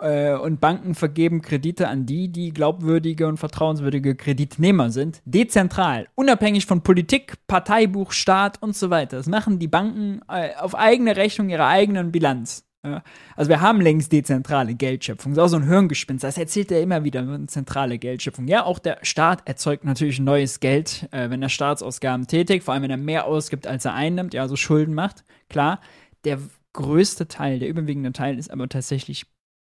äh, 0.00 0.34
und 0.34 0.60
Banken 0.60 0.94
vergeben 0.94 1.42
Kredite 1.42 1.88
an 1.88 2.06
die, 2.06 2.28
die 2.28 2.52
glaubwürdige 2.52 3.26
und 3.26 3.38
vertrauenswürdige 3.38 4.14
Kreditnehmer 4.14 4.90
sind. 4.90 5.22
Dezentral, 5.24 6.08
unabhängig 6.14 6.66
von 6.66 6.82
Politik, 6.82 7.34
Parteibuch, 7.46 8.12
Staat 8.12 8.62
und 8.62 8.76
so 8.76 8.90
weiter. 8.90 9.16
Das 9.16 9.26
machen 9.26 9.58
die 9.58 9.68
Banken 9.68 10.20
äh, 10.28 10.54
auf 10.56 10.74
eigene 10.74 11.16
Rechnung 11.16 11.48
ihrer 11.48 11.66
eigenen 11.66 12.12
Bilanz. 12.12 12.64
Ja. 12.82 13.02
Also 13.36 13.50
wir 13.50 13.60
haben 13.60 13.80
längst 13.80 14.10
dezentrale 14.10 14.74
Geldschöpfung. 14.74 15.34
Das 15.34 15.38
ist 15.38 15.44
auch 15.44 15.58
so 15.58 15.62
ein 15.62 15.68
Hirngespinst. 15.68 16.24
Das 16.24 16.38
erzählt 16.38 16.72
er 16.72 16.80
immer 16.80 17.04
wieder, 17.04 17.20
eine 17.20 17.46
zentrale 17.46 17.98
Geldschöpfung. 17.98 18.48
Ja, 18.48 18.64
auch 18.64 18.78
der 18.78 18.98
Staat 19.02 19.46
erzeugt 19.46 19.84
natürlich 19.84 20.18
neues 20.18 20.60
Geld, 20.60 21.06
äh, 21.10 21.28
wenn 21.28 21.42
er 21.42 21.50
Staatsausgaben 21.50 22.26
tätigt, 22.26 22.64
vor 22.64 22.72
allem 22.72 22.84
wenn 22.84 22.90
er 22.90 22.96
mehr 22.96 23.26
ausgibt, 23.26 23.66
als 23.66 23.84
er 23.84 23.94
einnimmt, 23.94 24.32
ja, 24.32 24.48
so 24.48 24.56
Schulden 24.56 24.94
macht. 24.94 25.24
Klar, 25.50 25.80
der 26.24 26.38
größte 26.72 27.28
Teil, 27.28 27.58
der 27.58 27.68
überwiegende 27.68 28.12
Teil 28.12 28.38
ist 28.38 28.50
aber 28.50 28.68
tatsächlich 28.68 29.26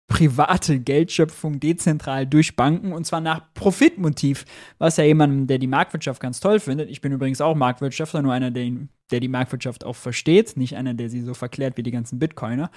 private 0.09 0.79
Geldschöpfung 0.79 1.59
dezentral 1.59 2.27
durch 2.27 2.55
Banken 2.55 2.93
und 2.93 3.07
zwar 3.07 3.21
nach 3.21 3.55
Profitmotiv, 3.55 4.45
was 4.79 4.97
ja 4.97 5.05
jemandem, 5.05 5.47
der 5.47 5.59
die 5.59 5.67
Marktwirtschaft 5.67 6.21
ganz 6.21 6.41
toll 6.41 6.61
findet. 6.61 6.91
Ich 6.91 7.01
bin 7.01 7.13
übrigens 7.13 7.41
auch 7.41 7.55
Marktwirtschaftler, 7.55 8.21
nur 8.21 8.33
einer, 8.33 8.51
der, 8.51 8.71
der 9.11 9.21
die 9.21 9.29
Marktwirtschaft 9.29 9.85
auch 9.85 9.97
versteht, 9.97 10.57
nicht 10.57 10.77
einer, 10.77 10.95
der 10.95 11.09
sie 11.09 11.23
so 11.23 11.35
verklärt 11.35 11.77
wie 11.77 11.83
die 11.83 11.91
ganzen 11.91 12.19
Bitcoiner, 12.19 12.71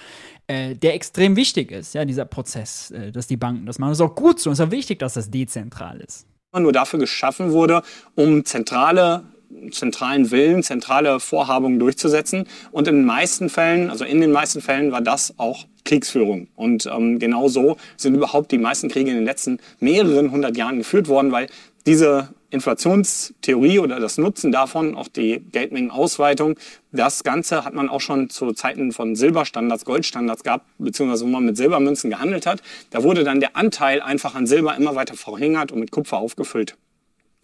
äh, 0.48 0.75
der 0.75 0.94
extrem 0.94 1.36
wichtig 1.36 1.72
ist, 1.72 1.94
ja, 1.94 2.05
dieser 2.05 2.25
Prozess, 2.25 2.91
äh, 2.91 3.12
dass 3.12 3.27
die 3.27 3.38
Banken 3.38 3.65
das 3.65 3.79
machen. 3.79 3.91
Das 3.91 4.00
ist 4.00 4.05
auch 4.05 4.15
gut 4.15 4.39
so, 4.39 4.51
es 4.51 4.60
ist 4.60 4.65
auch 4.65 4.72
wichtig, 4.72 5.00
dass 5.00 5.15
das 5.15 5.29
dezentral 5.29 6.00
ist. 6.00 6.27
Nur 6.58 6.72
dafür 6.72 7.00
geschaffen 7.00 7.51
wurde, 7.51 7.82
um 8.15 8.46
zentrale 8.46 9.35
zentralen 9.71 10.31
Willen, 10.31 10.63
zentrale 10.63 11.19
Vorhabungen 11.19 11.79
durchzusetzen. 11.79 12.45
Und 12.71 12.87
in 12.87 12.95
den 12.95 13.05
meisten 13.05 13.49
Fällen, 13.49 13.89
also 13.89 14.05
in 14.05 14.21
den 14.21 14.31
meisten 14.31 14.61
Fällen 14.61 14.91
war 14.91 15.01
das 15.01 15.35
auch 15.37 15.65
Kriegsführung. 15.83 16.47
Und 16.55 16.87
ähm, 16.87 17.19
genau 17.19 17.47
so 17.47 17.77
sind 17.95 18.15
überhaupt 18.15 18.51
die 18.51 18.57
meisten 18.57 18.89
Kriege 18.89 19.11
in 19.11 19.17
den 19.17 19.25
letzten 19.25 19.59
mehreren 19.79 20.31
hundert 20.31 20.57
Jahren 20.57 20.79
geführt 20.79 21.07
worden, 21.07 21.31
weil 21.31 21.47
diese 21.85 22.29
Inflationstheorie 22.49 23.79
oder 23.79 23.99
das 23.99 24.17
Nutzen 24.17 24.51
davon, 24.51 24.95
auch 24.95 25.07
die 25.07 25.39
Geldmengenausweitung, 25.51 26.57
das 26.91 27.23
Ganze 27.23 27.65
hat 27.65 27.73
man 27.73 27.89
auch 27.89 28.01
schon 28.01 28.29
zu 28.29 28.53
Zeiten 28.53 28.91
von 28.91 29.15
Silberstandards, 29.15 29.85
Goldstandards 29.85 30.43
gehabt, 30.43 30.65
beziehungsweise 30.77 31.25
wo 31.25 31.29
man 31.29 31.45
mit 31.45 31.57
Silbermünzen 31.57 32.09
gehandelt 32.09 32.45
hat. 32.45 32.63
Da 32.89 33.03
wurde 33.03 33.23
dann 33.23 33.39
der 33.39 33.55
Anteil 33.55 34.01
einfach 34.01 34.35
an 34.35 34.47
Silber 34.47 34.75
immer 34.75 34.95
weiter 34.95 35.15
verringert 35.15 35.71
und 35.71 35.79
mit 35.79 35.91
Kupfer 35.91 36.17
aufgefüllt. 36.17 36.77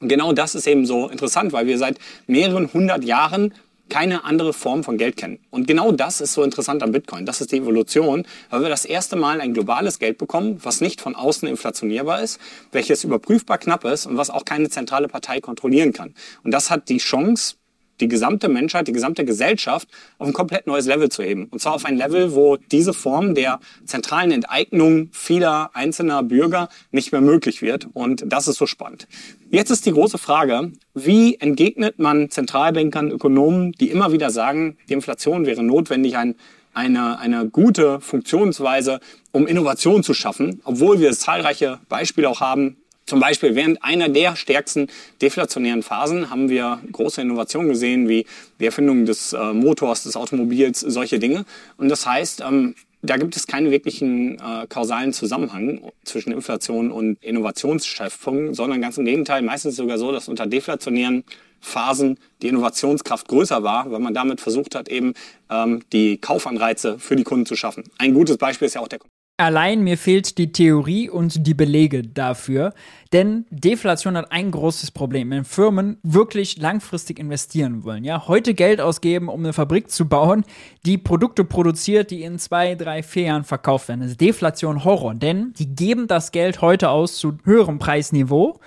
Und 0.02 0.10
genau 0.10 0.34
das 0.34 0.56
ist 0.56 0.68
eben 0.68 0.86
so 0.86 1.08
interessant, 1.08 1.54
weil 1.54 1.68
wir 1.68 1.78
seit 1.78 1.98
mehreren 2.28 2.74
hundert 2.74 3.06
Jahren 3.06 3.54
keine 3.92 4.24
andere 4.24 4.54
Form 4.54 4.86
von 4.86 4.98
Geld 4.98 5.18
kennen. 5.18 5.40
Und 5.50 5.68
genau 5.68 5.92
das 5.92 6.22
ist 6.22 6.34
so 6.34 6.44
interessant 6.44 6.82
am 6.82 6.94
Bitcoin. 6.94 7.26
Das 7.26 7.42
ist 7.42 7.52
die 7.52 7.58
Evolution, 7.58 8.26
weil 8.50 8.62
wir 8.62 8.70
das 8.70 8.86
erste 8.86 9.18
Mal 9.18 9.42
ein 9.42 9.54
globales 9.54 10.00
Geld 10.00 10.18
bekommen, 10.18 10.60
was 10.64 10.80
nicht 10.80 11.02
von 11.02 11.14
außen 11.14 11.46
inflationierbar 11.48 12.22
ist, 12.22 12.40
welches 12.72 13.04
überprüfbar 13.04 13.58
knapp 13.58 13.84
ist 13.84 14.06
und 14.06 14.16
was 14.16 14.30
auch 14.30 14.46
keine 14.46 14.70
zentrale 14.70 15.10
Partei 15.10 15.42
kontrollieren 15.42 15.92
kann. 15.92 16.16
Und 16.44 16.52
das 16.52 16.72
hat 16.72 16.88
die 16.88 17.00
Chance, 17.00 17.56
die 18.02 18.08
gesamte 18.08 18.50
Menschheit, 18.50 18.88
die 18.88 18.92
gesamte 18.92 19.24
Gesellschaft 19.24 19.88
auf 20.18 20.28
ein 20.28 20.34
komplett 20.34 20.68
neues 20.68 20.86
Level 20.86 21.10
zu 21.10 21.24
heben. 21.24 21.46
Und 21.46 21.60
zwar 21.60 21.76
auf 21.76 21.86
ein 21.86 21.96
Level, 21.96 22.34
wo 22.34 22.58
diese 22.58 22.94
Form 22.94 23.36
der 23.36 23.60
zentralen 23.86 24.32
Enteignung 24.32 25.10
vieler 25.12 25.70
einzelner 25.74 26.24
Bürger 26.24 26.70
nicht 26.92 27.12
mehr 27.12 27.22
möglich 27.22 27.62
wird. 27.62 27.88
Und 27.94 28.24
das 28.26 28.48
ist 28.48 28.58
so 28.58 28.66
spannend. 28.66 29.08
Jetzt 29.50 29.70
ist 29.70 29.86
die 29.86 29.92
große 29.92 30.18
Frage, 30.18 30.72
wie 30.94 31.36
entgegnet 31.36 32.00
man 32.00 32.30
Zentralbankern, 32.30 33.12
Ökonomen, 33.12 33.72
die 33.74 33.90
immer 33.90 34.12
wieder 34.12 34.30
sagen, 34.30 34.78
die 34.90 34.94
Inflation 34.94 35.46
wäre 35.46 35.64
notwendig, 35.64 36.18
ein 36.18 36.36
eine, 36.74 37.20
eine 37.20 37.50
gute 37.50 38.00
Funktionsweise, 38.00 39.00
um 39.32 39.48
Innovation 39.48 40.04
zu 40.04 40.14
schaffen, 40.14 40.62
obwohl 40.64 41.00
wir 41.00 41.12
zahlreiche 41.12 41.80
Beispiele 41.90 42.30
auch 42.30 42.40
haben, 42.40 42.78
zum 43.12 43.20
Beispiel 43.20 43.56
während 43.56 43.84
einer 43.84 44.08
der 44.08 44.38
stärksten 44.38 44.88
deflationären 45.22 45.84
Phasen 45.84 46.30
haben 46.30 46.48
wir 46.48 46.80
große 46.94 47.20
Innovationen 47.20 47.68
gesehen, 47.68 48.08
wie 48.08 48.26
die 48.62 48.66
Erfindung 48.66 49.06
des 49.06 49.34
äh, 49.34 49.52
Motors, 49.52 50.04
des 50.04 50.16
Automobils, 50.16 50.80
solche 50.80 51.20
Dinge. 51.20 51.44
Und 51.76 51.90
das 51.90 52.06
heißt, 52.06 52.40
ähm, 52.40 52.74
da 53.02 53.18
gibt 53.18 53.36
es 53.36 53.48
keinen 53.48 53.70
wirklichen 53.70 54.40
äh, 54.40 54.66
kausalen 54.70 55.12
Zusammenhang 55.12 55.92
zwischen 56.06 56.32
Inflation 56.32 56.90
und 56.90 57.22
Innovationsschöpfung, 57.22 58.54
sondern 58.54 58.80
ganz 58.80 58.98
im 58.98 59.04
Gegenteil. 59.04 59.42
Meistens 59.42 59.76
sogar 59.76 59.98
so, 59.98 60.14
dass 60.14 60.30
unter 60.30 60.48
deflationären 60.48 61.26
Phasen 61.60 62.18
die 62.42 62.48
Innovationskraft 62.48 63.28
größer 63.28 63.62
war, 63.62 63.92
weil 63.92 64.00
man 64.00 64.14
damit 64.14 64.40
versucht 64.40 64.74
hat, 64.74 64.88
eben 64.88 65.16
ähm, 65.50 65.82
die 65.92 66.18
Kaufanreize 66.18 66.98
für 66.98 67.18
die 67.18 67.26
Kunden 67.26 67.46
zu 67.46 67.58
schaffen. 67.58 67.84
Ein 67.98 68.14
gutes 68.14 68.38
Beispiel 68.38 68.68
ist 68.68 68.76
ja 68.76 68.80
auch 68.82 68.88
der 68.88 69.00
Allein 69.42 69.82
mir 69.82 69.98
fehlt 69.98 70.38
die 70.38 70.52
Theorie 70.52 71.10
und 71.10 71.48
die 71.48 71.56
Belege 71.56 72.04
dafür, 72.04 72.76
denn 73.12 73.48
Deflation 73.50 74.16
hat 74.16 74.32
ein 74.32 74.52
großes 74.52 74.92
Problem. 74.92 75.32
Wenn 75.32 75.46
Firmen 75.46 75.98
wirklich 76.04 76.60
langfristig 76.60 77.18
investieren 77.18 77.84
wollen, 77.84 78.04
ja, 78.04 78.28
heute 78.28 78.54
Geld 78.54 78.80
ausgeben, 78.80 79.30
um 79.30 79.40
eine 79.40 79.54
Fabrik 79.54 79.90
zu 79.90 80.08
bauen, 80.08 80.46
die 80.86 81.00
Produkte 81.00 81.44
produziert, 81.44 82.12
die 82.12 82.22
in 82.22 82.38
zwei, 82.38 82.76
drei, 82.76 83.02
vier 83.02 83.24
Jahren 83.24 83.44
verkauft 83.44 83.88
werden. 83.88 84.02
Das 84.02 84.12
ist 84.12 84.22
Deflation 84.22 84.84
Horror, 84.84 85.16
denn 85.16 85.54
die 85.54 85.74
geben 85.74 86.06
das 86.06 86.32
Geld 86.32 86.62
heute 86.62 86.92
aus 86.92 87.18
zu 87.18 87.40
höherem 87.44 87.80
Preisniveau, 87.80 88.60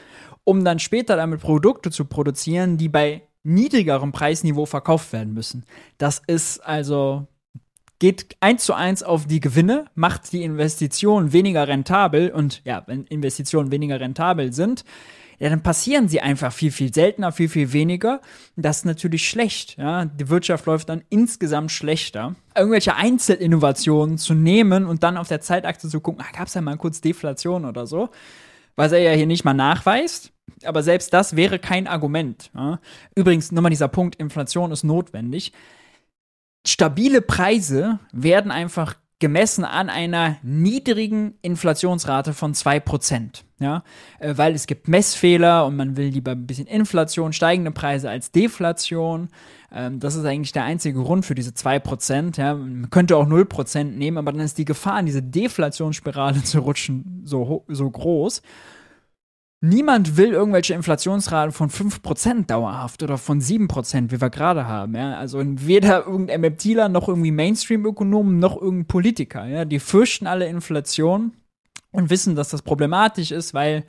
um 0.43 0.65
dann 0.65 0.81
später 0.81 1.15
damit 1.15 1.41
Produkte 1.41 1.93
zu 1.93 2.05
produzieren, 2.05 2.79
die 2.79 2.89
bei 2.89 3.23
niedrigerem 3.45 4.11
Preisniveau 4.11 4.67
verkauft 4.67 5.13
werden 5.13 5.35
müssen. 5.35 5.67
Das 5.99 6.21
ist 6.27 6.59
also 6.67 7.29
geht 8.05 8.37
eins 8.41 8.67
zu 8.67 8.75
eins 8.75 9.03
auf 9.03 9.27
die 9.27 9.41
Gewinne, 9.41 9.87
macht 9.95 10.31
die 10.35 10.43
Investition 10.43 11.33
weniger 11.33 11.69
rentabel 11.69 12.31
und 12.31 12.61
ja, 12.67 12.83
wenn 12.87 13.05
Investitionen 13.05 13.71
weniger 13.71 13.99
rentabel 13.99 14.53
sind, 14.53 14.85
ja, 15.39 15.49
dann 15.49 15.63
passieren 15.63 16.07
sie 16.07 16.21
einfach 16.21 16.53
viel, 16.53 16.71
viel 16.71 16.93
seltener, 16.93 17.33
viel, 17.33 17.49
viel 17.49 17.73
weniger. 17.73 18.21
Das 18.57 18.79
ist 18.79 18.85
natürlich 18.85 19.27
schlecht. 19.27 19.79
Ja? 19.79 20.05
Die 20.05 20.29
Wirtschaft 20.29 20.67
läuft 20.67 20.91
dann 20.91 21.01
insgesamt 21.09 21.73
schlechter. 21.73 22.35
Irgendwelche 22.55 22.95
Einzelinnovationen 22.95 24.19
zu 24.19 24.35
nehmen 24.35 24.85
und 24.85 25.03
dann 25.03 25.17
auf 25.17 25.29
der 25.29 25.41
Zeitachse 25.41 25.89
zu 25.89 26.03
gucken, 26.03 26.23
ah, 26.23 26.37
gab 26.37 26.49
es 26.49 26.55
ja 26.55 26.61
mal 26.61 26.77
kurz 26.77 27.01
Deflation 27.01 27.65
oder 27.65 27.87
so, 27.87 28.11
was 28.77 28.93
er 28.93 28.99
ja 28.99 29.13
hier 29.13 29.27
nicht 29.27 29.47
mal 29.47 29.55
nachweist. 29.55 30.31
Aber 30.67 30.83
selbst 30.83 31.15
das 31.15 31.37
wäre 31.37 31.59
kein 31.59 31.87
Argument. 31.87 32.51
Ja? 32.55 32.81
Übrigens, 33.15 33.51
nochmal 33.51 33.71
dieser 33.71 33.89
Punkt, 33.89 34.17
Inflation 34.17 34.73
ist 34.73 34.85
notwendig 34.85 35.55
stabile 36.67 37.21
Preise 37.21 37.99
werden 38.13 38.51
einfach 38.51 38.97
gemessen 39.21 39.65
an 39.65 39.89
einer 39.89 40.37
niedrigen 40.43 41.35
Inflationsrate 41.41 42.35
von 42.35 42.53
2%. 42.53 43.45
Ja, 43.61 43.85
äh, 44.19 44.35
weil 44.37 44.55
es 44.55 44.67
gibt 44.67 44.89
Messfehler 44.89 45.65
und 45.65 45.77
man 45.77 45.97
will 45.97 46.09
lieber 46.09 46.33
ein 46.33 46.47
bisschen 46.47 46.67
Inflation, 46.67 47.33
steigende 47.33 47.71
Preise 47.71 48.11
als 48.11 48.33
Deflation. 48.33 49.29
Ähm, 49.73 50.01
das 50.01 50.17
ist 50.17 50.25
eigentlich 50.25 50.53
der 50.53 50.65
einzige 50.65 51.01
Grund 51.01 51.25
für 51.25 51.35
diese 51.35 51.53
2%. 51.53 52.39
Ja, 52.39 52.55
man 52.55 52.91
könnte 52.91 53.17
auch 53.17 53.27
0% 53.27 53.85
nehmen, 53.85 54.19
aber 54.19 54.33
dann 54.33 54.43
ist 54.43 54.59
die 54.59 54.65
Gefahr, 54.65 55.01
in 55.01 55.07
diese 55.07 55.23
Deflationsspirale 55.23 56.43
zu 56.45 56.59
rutschen, 56.59 57.23
so, 57.25 57.65
so 57.69 57.89
groß. 57.89 58.43
Niemand 59.67 60.19
will 60.19 60.33
irgendwelche 60.33 60.75
Inflationsraten 60.75 61.51
von 61.53 61.71
5% 61.71 62.47
dauerhaft 62.47 63.03
oder 63.03 63.17
von 63.17 63.41
7%, 63.41 64.11
wie 64.11 64.21
wir 64.21 64.29
gerade 64.29 64.67
haben. 64.67 64.95
Ja? 64.95 65.17
Also 65.17 65.43
weder 65.43 66.05
irgendein 66.05 66.43
MMTler 66.43 66.91
noch 66.91 67.09
irgendwie 67.09 67.31
Mainstream-Ökonomen 67.31 68.39
noch 68.39 68.61
irgendein 68.61 68.87
Politiker. 68.87 69.47
Ja? 69.47 69.65
Die 69.65 69.79
fürchten 69.79 70.27
alle 70.27 70.47
Inflation 70.49 71.33
und 71.93 72.11
wissen, 72.11 72.35
dass 72.35 72.51
das 72.51 72.61
problematisch 72.61 73.31
ist, 73.31 73.55
weil 73.55 73.85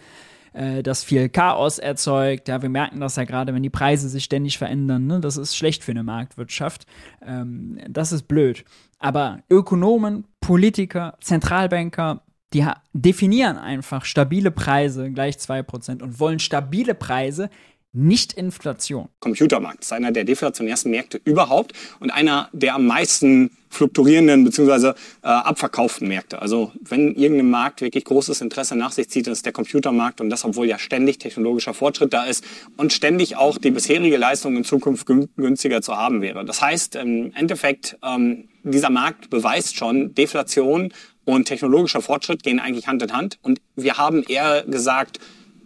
äh, 0.53 0.81
das 0.81 1.03
viel 1.03 1.27
Chaos 1.27 1.77
erzeugt. 1.77 2.47
Ja, 2.47 2.61
wir 2.61 2.69
merken 2.69 3.01
das 3.01 3.17
ja 3.17 3.25
gerade, 3.25 3.53
wenn 3.53 3.63
die 3.63 3.69
Preise 3.69 4.07
sich 4.07 4.23
ständig 4.23 4.57
verändern. 4.57 5.07
Ne? 5.07 5.19
Das 5.19 5.35
ist 5.35 5.57
schlecht 5.57 5.83
für 5.83 5.91
eine 5.91 6.03
Marktwirtschaft. 6.03 6.85
Ähm, 7.21 7.79
das 7.89 8.13
ist 8.13 8.29
blöd. 8.29 8.63
Aber 8.99 9.39
Ökonomen, 9.49 10.25
Politiker, 10.39 11.17
Zentralbanker, 11.19 12.21
die 12.55 12.65
definieren 12.93 13.57
einfach 13.57 14.05
stabile 14.05 14.49
Preise 14.49 15.11
gleich 15.11 15.35
2% 15.35 16.01
und 16.01 16.19
wollen 16.21 16.39
stabile 16.39 16.95
Preise, 16.95 17.49
nicht 17.91 18.33
Inflation. 18.33 19.09
Computermarkt 19.19 19.83
ist 19.83 19.93
einer 19.93 20.11
der 20.11 20.23
deflationärsten 20.23 20.91
Märkte 20.91 21.19
überhaupt 21.23 21.73
und 21.99 22.11
einer 22.11 22.49
der 22.53 22.75
am 22.75 22.85
meisten 22.85 23.51
fluktuierenden 23.69 24.43
bzw. 24.45 24.89
Äh, 24.89 24.93
abverkauften 25.21 26.07
Märkte. 26.07 26.41
Also 26.41 26.71
wenn 26.81 27.15
irgendein 27.15 27.49
Markt 27.49 27.81
wirklich 27.81 28.05
großes 28.05 28.41
Interesse 28.41 28.75
nach 28.75 28.91
sich 28.91 29.09
zieht, 29.09 29.27
dann 29.27 29.33
ist 29.33 29.45
der 29.45 29.53
Computermarkt 29.53 30.21
und 30.21 30.29
das, 30.29 30.45
obwohl 30.45 30.67
ja 30.67 30.77
ständig 30.77 31.19
technologischer 31.19 31.73
Fortschritt 31.73 32.13
da 32.13 32.25
ist 32.25 32.43
und 32.77 32.93
ständig 32.93 33.37
auch 33.37 33.57
die 33.57 33.71
bisherige 33.71 34.17
Leistung 34.17 34.55
in 34.55 34.63
Zukunft 34.63 35.05
günstiger 35.05 35.81
zu 35.81 35.95
haben 35.95 36.21
wäre. 36.21 36.45
Das 36.45 36.61
heißt, 36.61 36.95
im 36.95 37.33
Endeffekt, 37.33 37.97
ähm, 38.03 38.49
dieser 38.63 38.89
Markt 38.89 39.29
beweist 39.29 39.77
schon, 39.77 40.13
Deflation 40.15 40.93
und 41.25 41.45
technologischer 41.45 42.01
Fortschritt 42.01 42.43
gehen 42.43 42.59
eigentlich 42.59 42.87
Hand 42.87 43.01
in 43.03 43.11
Hand. 43.11 43.39
Und 43.41 43.59
wir 43.75 43.97
haben 43.97 44.23
eher 44.23 44.63
gesagt, 44.63 45.19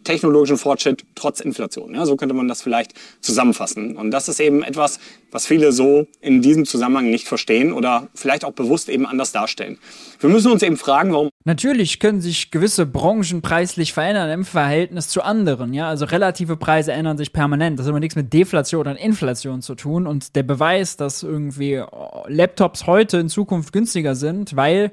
technologischen 0.03 0.57
Fortschritt 0.57 1.05
trotz 1.15 1.39
Inflation. 1.39 1.93
Ja, 1.93 2.05
so 2.05 2.15
könnte 2.15 2.33
man 2.33 2.47
das 2.47 2.61
vielleicht 2.61 2.93
zusammenfassen. 3.21 3.97
Und 3.97 4.11
das 4.11 4.27
ist 4.27 4.39
eben 4.39 4.63
etwas, 4.63 4.99
was 5.31 5.45
viele 5.45 5.71
so 5.71 6.07
in 6.21 6.41
diesem 6.41 6.65
Zusammenhang 6.65 7.09
nicht 7.09 7.27
verstehen 7.27 7.71
oder 7.71 8.07
vielleicht 8.15 8.45
auch 8.45 8.53
bewusst 8.53 8.89
eben 8.89 9.05
anders 9.05 9.31
darstellen. 9.31 9.77
Wir 10.19 10.29
müssen 10.29 10.51
uns 10.51 10.63
eben 10.63 10.77
fragen, 10.77 11.13
warum. 11.13 11.29
Natürlich 11.45 11.99
können 11.99 12.21
sich 12.21 12.51
gewisse 12.51 12.85
Branchen 12.85 13.41
preislich 13.41 13.93
verändern 13.93 14.29
im 14.31 14.45
Verhältnis 14.45 15.09
zu 15.09 15.21
anderen. 15.21 15.73
Ja, 15.73 15.89
also 15.89 16.05
relative 16.05 16.57
Preise 16.57 16.91
ändern 16.91 17.17
sich 17.17 17.33
permanent. 17.33 17.77
Das 17.79 17.85
hat 17.85 17.91
immer 17.91 17.99
nichts 17.99 18.15
mit 18.15 18.33
Deflation 18.33 18.81
oder 18.81 18.97
Inflation 18.97 19.61
zu 19.61 19.75
tun. 19.75 20.07
Und 20.07 20.35
der 20.35 20.43
Beweis, 20.43 20.97
dass 20.97 21.23
irgendwie 21.23 21.83
Laptops 22.27 22.87
heute 22.87 23.17
in 23.17 23.29
Zukunft 23.29 23.73
günstiger 23.73 24.15
sind, 24.15 24.55
weil 24.55 24.91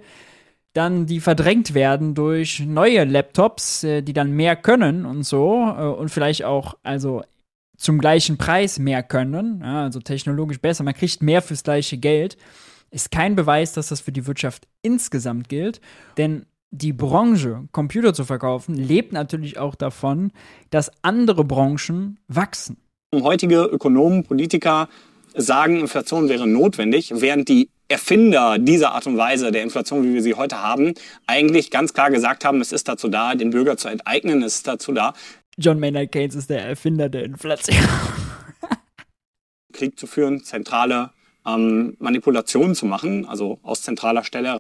dann 0.77 1.07
die 1.07 1.21
verdrängt 1.21 1.75
werden 1.75 2.15
durch 2.15 2.61
neue 2.61 3.05
Laptops, 3.05 3.83
äh, 3.85 4.03
die 4.03 4.13
dann 4.13 4.33
mehr 4.33 4.57
können 4.57 5.07
und 5.07 5.23
so 5.23 5.75
äh, 5.77 5.83
und 5.85 6.11
vielleicht 6.11 6.45
auch 6.45 6.77
also 6.83 7.23
zum 7.79 7.99
gleichen 7.99 8.39
Preis 8.39 8.79
mehr 8.79 9.03
können, 9.03 9.61
ja, 9.63 9.85
also 9.85 10.01
technologisch 10.01 10.61
besser, 10.61 10.85
man 10.85 10.95
kriegt 10.95 11.23
mehr 11.23 11.43
fürs 11.43 11.63
gleiche 11.63 11.99
Geld, 11.99 12.37
ist 12.91 13.11
kein 13.11 13.37
Beweis, 13.37 13.73
dass 13.73 13.89
das 13.89 14.01
für 14.01 14.13
die 14.13 14.27
Wirtschaft 14.27 14.67
insgesamt 14.83 15.49
gilt, 15.49 15.81
denn 16.17 16.47
die 16.71 16.93
Branche, 16.93 17.65
Computer 17.73 18.13
zu 18.13 18.25
verkaufen, 18.25 18.75
lebt 18.75 19.13
natürlich 19.13 19.59
auch 19.59 19.75
davon, 19.75 20.33
dass 20.71 20.91
andere 21.03 21.45
Branchen 21.45 22.19
wachsen. 22.29 22.77
Heutige 23.15 23.63
Ökonomen, 23.63 24.25
Politiker 24.25 24.89
sagen, 25.35 25.81
Inflation 25.81 26.29
wäre 26.29 26.47
notwendig, 26.47 27.13
während 27.15 27.49
die 27.49 27.71
Erfinder 27.89 28.59
dieser 28.59 28.93
Art 28.93 29.07
und 29.07 29.17
Weise 29.17 29.53
der 29.53 29.63
Inflation, 29.63 30.03
wie 30.03 30.13
wir 30.13 30.23
sie 30.23 30.35
heute 30.35 30.61
haben, 30.61 30.95
eigentlich 31.27 31.71
ganz 31.71 31.95
klar 31.95 32.11
gesagt 32.11 32.45
haben, 32.45 32.61
es 32.61 32.73
ist 32.73 32.89
dazu 32.89 33.09
da, 33.09 33.35
den 33.35 33.51
Bürger 33.51 33.77
zu 33.77 33.89
enteignen, 33.89 34.43
es 34.43 34.57
ist 34.57 34.67
dazu 34.67 34.93
da. 34.93 35.15
John 35.57 35.79
Maynard 35.79 36.11
Keynes 36.11 36.35
ist 36.35 36.51
der 36.51 36.67
Erfinder 36.67 37.09
der 37.09 37.25
Inflation. 37.25 37.79
Krieg 39.73 39.99
zu 39.99 40.07
führen, 40.07 40.43
zentrale 40.43 41.11
ähm, 41.47 41.97
Manipulationen 42.01 42.75
zu 42.75 42.87
machen, 42.87 43.25
also 43.27 43.61
aus 43.63 43.83
zentraler 43.83 44.25
Stelle. 44.25 44.59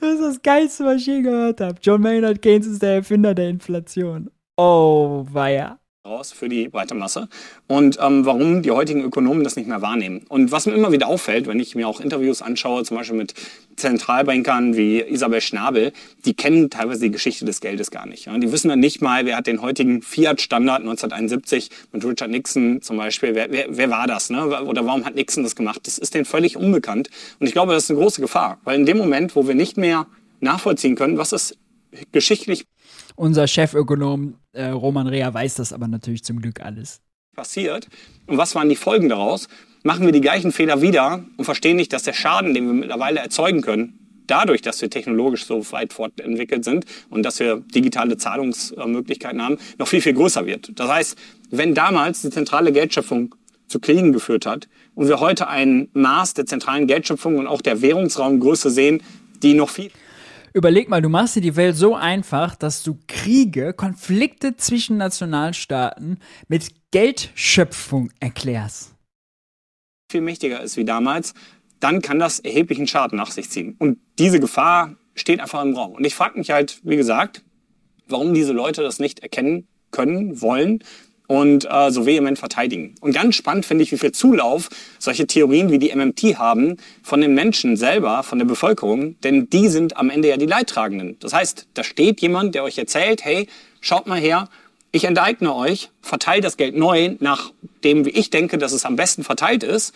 Das 0.00 0.14
ist 0.14 0.22
das 0.22 0.42
Geilste, 0.42 0.84
was 0.84 0.96
ich 0.96 1.06
je 1.06 1.22
gehört 1.22 1.60
habe. 1.60 1.76
John 1.82 2.00
Maynard 2.00 2.42
Keynes 2.42 2.66
ist 2.66 2.82
der 2.82 2.94
Erfinder 2.96 3.34
der 3.34 3.48
Inflation. 3.48 4.30
Oh, 4.56 5.24
weia 5.30 5.79
raus 6.06 6.32
für 6.32 6.48
die 6.48 6.66
breite 6.68 6.94
Masse 6.94 7.28
und 7.66 7.98
ähm, 8.00 8.24
warum 8.24 8.62
die 8.62 8.70
heutigen 8.70 9.02
Ökonomen 9.02 9.44
das 9.44 9.56
nicht 9.56 9.68
mehr 9.68 9.82
wahrnehmen. 9.82 10.22
Und 10.30 10.50
was 10.50 10.64
mir 10.64 10.72
immer 10.72 10.92
wieder 10.92 11.08
auffällt, 11.08 11.46
wenn 11.46 11.60
ich 11.60 11.74
mir 11.74 11.86
auch 11.86 12.00
Interviews 12.00 12.40
anschaue, 12.40 12.84
zum 12.84 12.96
Beispiel 12.96 13.18
mit 13.18 13.34
Zentralbankern 13.76 14.78
wie 14.78 15.02
Isabel 15.02 15.42
Schnabel, 15.42 15.92
die 16.24 16.32
kennen 16.32 16.70
teilweise 16.70 17.02
die 17.02 17.10
Geschichte 17.10 17.44
des 17.44 17.60
Geldes 17.60 17.90
gar 17.90 18.06
nicht. 18.06 18.24
Ja? 18.24 18.38
Die 18.38 18.50
wissen 18.50 18.70
dann 18.70 18.80
nicht 18.80 19.02
mal, 19.02 19.26
wer 19.26 19.36
hat 19.36 19.46
den 19.46 19.60
heutigen 19.60 20.00
Fiat-Standard 20.00 20.80
1971 20.80 21.68
mit 21.92 22.02
Richard 22.02 22.30
Nixon 22.30 22.80
zum 22.80 22.96
Beispiel, 22.96 23.34
wer, 23.34 23.52
wer, 23.52 23.66
wer 23.68 23.90
war 23.90 24.06
das? 24.06 24.30
Ne? 24.30 24.62
Oder 24.62 24.86
warum 24.86 25.04
hat 25.04 25.16
Nixon 25.16 25.42
das 25.42 25.54
gemacht? 25.54 25.80
Das 25.84 25.98
ist 25.98 26.14
denen 26.14 26.24
völlig 26.24 26.56
unbekannt. 26.56 27.10
Und 27.40 27.46
ich 27.46 27.52
glaube, 27.52 27.74
das 27.74 27.84
ist 27.84 27.90
eine 27.90 28.00
große 28.00 28.22
Gefahr, 28.22 28.58
weil 28.64 28.80
in 28.80 28.86
dem 28.86 28.96
Moment, 28.96 29.36
wo 29.36 29.46
wir 29.46 29.54
nicht 29.54 29.76
mehr 29.76 30.06
nachvollziehen 30.40 30.94
können, 30.94 31.18
was 31.18 31.34
ist 31.34 31.58
geschichtlich 32.12 32.66
unser 33.20 33.46
Chefökonom 33.46 34.36
äh, 34.52 34.68
Roman 34.68 35.06
Rea 35.06 35.32
weiß 35.32 35.56
das 35.56 35.72
aber 35.72 35.88
natürlich 35.88 36.24
zum 36.24 36.40
Glück 36.40 36.60
alles. 36.60 37.00
Passiert. 37.36 37.88
Und 38.26 38.38
was 38.38 38.54
waren 38.54 38.68
die 38.68 38.76
Folgen 38.76 39.08
daraus? 39.08 39.48
Machen 39.82 40.04
wir 40.04 40.12
die 40.12 40.20
gleichen 40.20 40.52
Fehler 40.52 40.82
wieder 40.82 41.24
und 41.36 41.44
verstehen 41.44 41.76
nicht, 41.76 41.92
dass 41.92 42.02
der 42.02 42.12
Schaden, 42.12 42.54
den 42.54 42.66
wir 42.66 42.72
mittlerweile 42.72 43.20
erzeugen 43.20 43.62
können, 43.62 44.22
dadurch, 44.26 44.62
dass 44.62 44.80
wir 44.80 44.90
technologisch 44.90 45.44
so 45.44 45.70
weit 45.72 45.92
fortentwickelt 45.92 46.64
sind 46.64 46.84
und 47.08 47.22
dass 47.22 47.40
wir 47.40 47.56
digitale 47.56 48.16
Zahlungsmöglichkeiten 48.16 49.42
haben, 49.42 49.58
noch 49.78 49.88
viel, 49.88 50.00
viel 50.00 50.14
größer 50.14 50.46
wird. 50.46 50.72
Das 50.78 50.88
heißt, 50.88 51.18
wenn 51.50 51.74
damals 51.74 52.22
die 52.22 52.30
zentrale 52.30 52.72
Geldschöpfung 52.72 53.34
zu 53.68 53.80
Kriegen 53.80 54.12
geführt 54.12 54.46
hat 54.46 54.68
und 54.94 55.08
wir 55.08 55.20
heute 55.20 55.48
ein 55.48 55.88
Maß 55.92 56.34
der 56.34 56.46
zentralen 56.46 56.86
Geldschöpfung 56.86 57.38
und 57.38 57.46
auch 57.46 57.60
der 57.60 57.82
Währungsraumgröße 57.82 58.70
sehen, 58.70 59.02
die 59.42 59.54
noch 59.54 59.68
viel 59.68 59.90
Überleg 60.52 60.88
mal, 60.88 61.00
du 61.00 61.08
machst 61.08 61.36
dir 61.36 61.40
die 61.40 61.54
Welt 61.56 61.76
so 61.76 61.94
einfach, 61.94 62.56
dass 62.56 62.82
du 62.82 62.98
Kriege, 63.06 63.72
Konflikte 63.72 64.56
zwischen 64.56 64.96
Nationalstaaten 64.96 66.18
mit 66.48 66.90
Geldschöpfung 66.90 68.10
erklärst. 68.18 68.94
Viel 70.10 70.22
mächtiger 70.22 70.60
ist 70.60 70.76
wie 70.76 70.84
damals, 70.84 71.34
dann 71.78 72.02
kann 72.02 72.18
das 72.18 72.40
erheblichen 72.40 72.88
Schaden 72.88 73.16
nach 73.16 73.30
sich 73.30 73.48
ziehen. 73.48 73.76
Und 73.78 73.98
diese 74.18 74.40
Gefahr 74.40 74.96
steht 75.14 75.40
einfach 75.40 75.62
im 75.62 75.74
Raum. 75.74 75.92
Und 75.92 76.04
ich 76.04 76.16
frage 76.16 76.36
mich 76.36 76.50
halt, 76.50 76.80
wie 76.82 76.96
gesagt, 76.96 77.44
warum 78.08 78.34
diese 78.34 78.52
Leute 78.52 78.82
das 78.82 78.98
nicht 78.98 79.20
erkennen 79.20 79.68
können, 79.92 80.40
wollen 80.40 80.82
und 81.30 81.64
äh, 81.70 81.92
so 81.92 82.06
vehement 82.06 82.40
verteidigen. 82.40 82.96
Und 83.00 83.12
ganz 83.12 83.36
spannend 83.36 83.64
finde 83.64 83.84
ich, 83.84 83.92
wie 83.92 83.98
viel 83.98 84.10
Zulauf 84.10 84.68
solche 84.98 85.28
Theorien 85.28 85.70
wie 85.70 85.78
die 85.78 85.94
MMT 85.94 86.40
haben 86.40 86.76
von 87.04 87.20
den 87.20 87.34
Menschen 87.34 87.76
selber, 87.76 88.24
von 88.24 88.40
der 88.40 88.46
Bevölkerung, 88.46 89.14
denn 89.20 89.48
die 89.48 89.68
sind 89.68 89.96
am 89.96 90.10
Ende 90.10 90.28
ja 90.28 90.38
die 90.38 90.46
Leidtragenden. 90.46 91.18
Das 91.20 91.32
heißt, 91.32 91.68
da 91.74 91.84
steht 91.84 92.20
jemand, 92.20 92.56
der 92.56 92.64
euch 92.64 92.78
erzählt, 92.78 93.24
hey, 93.24 93.46
schaut 93.80 94.08
mal 94.08 94.18
her, 94.18 94.48
ich 94.90 95.04
enteigne 95.04 95.54
euch, 95.54 95.90
verteile 96.02 96.40
das 96.40 96.56
Geld 96.56 96.76
neu 96.76 97.14
nach 97.20 97.52
dem, 97.84 98.04
wie 98.06 98.10
ich 98.10 98.30
denke, 98.30 98.58
dass 98.58 98.72
es 98.72 98.84
am 98.84 98.96
besten 98.96 99.22
verteilt 99.22 99.62
ist 99.62 99.94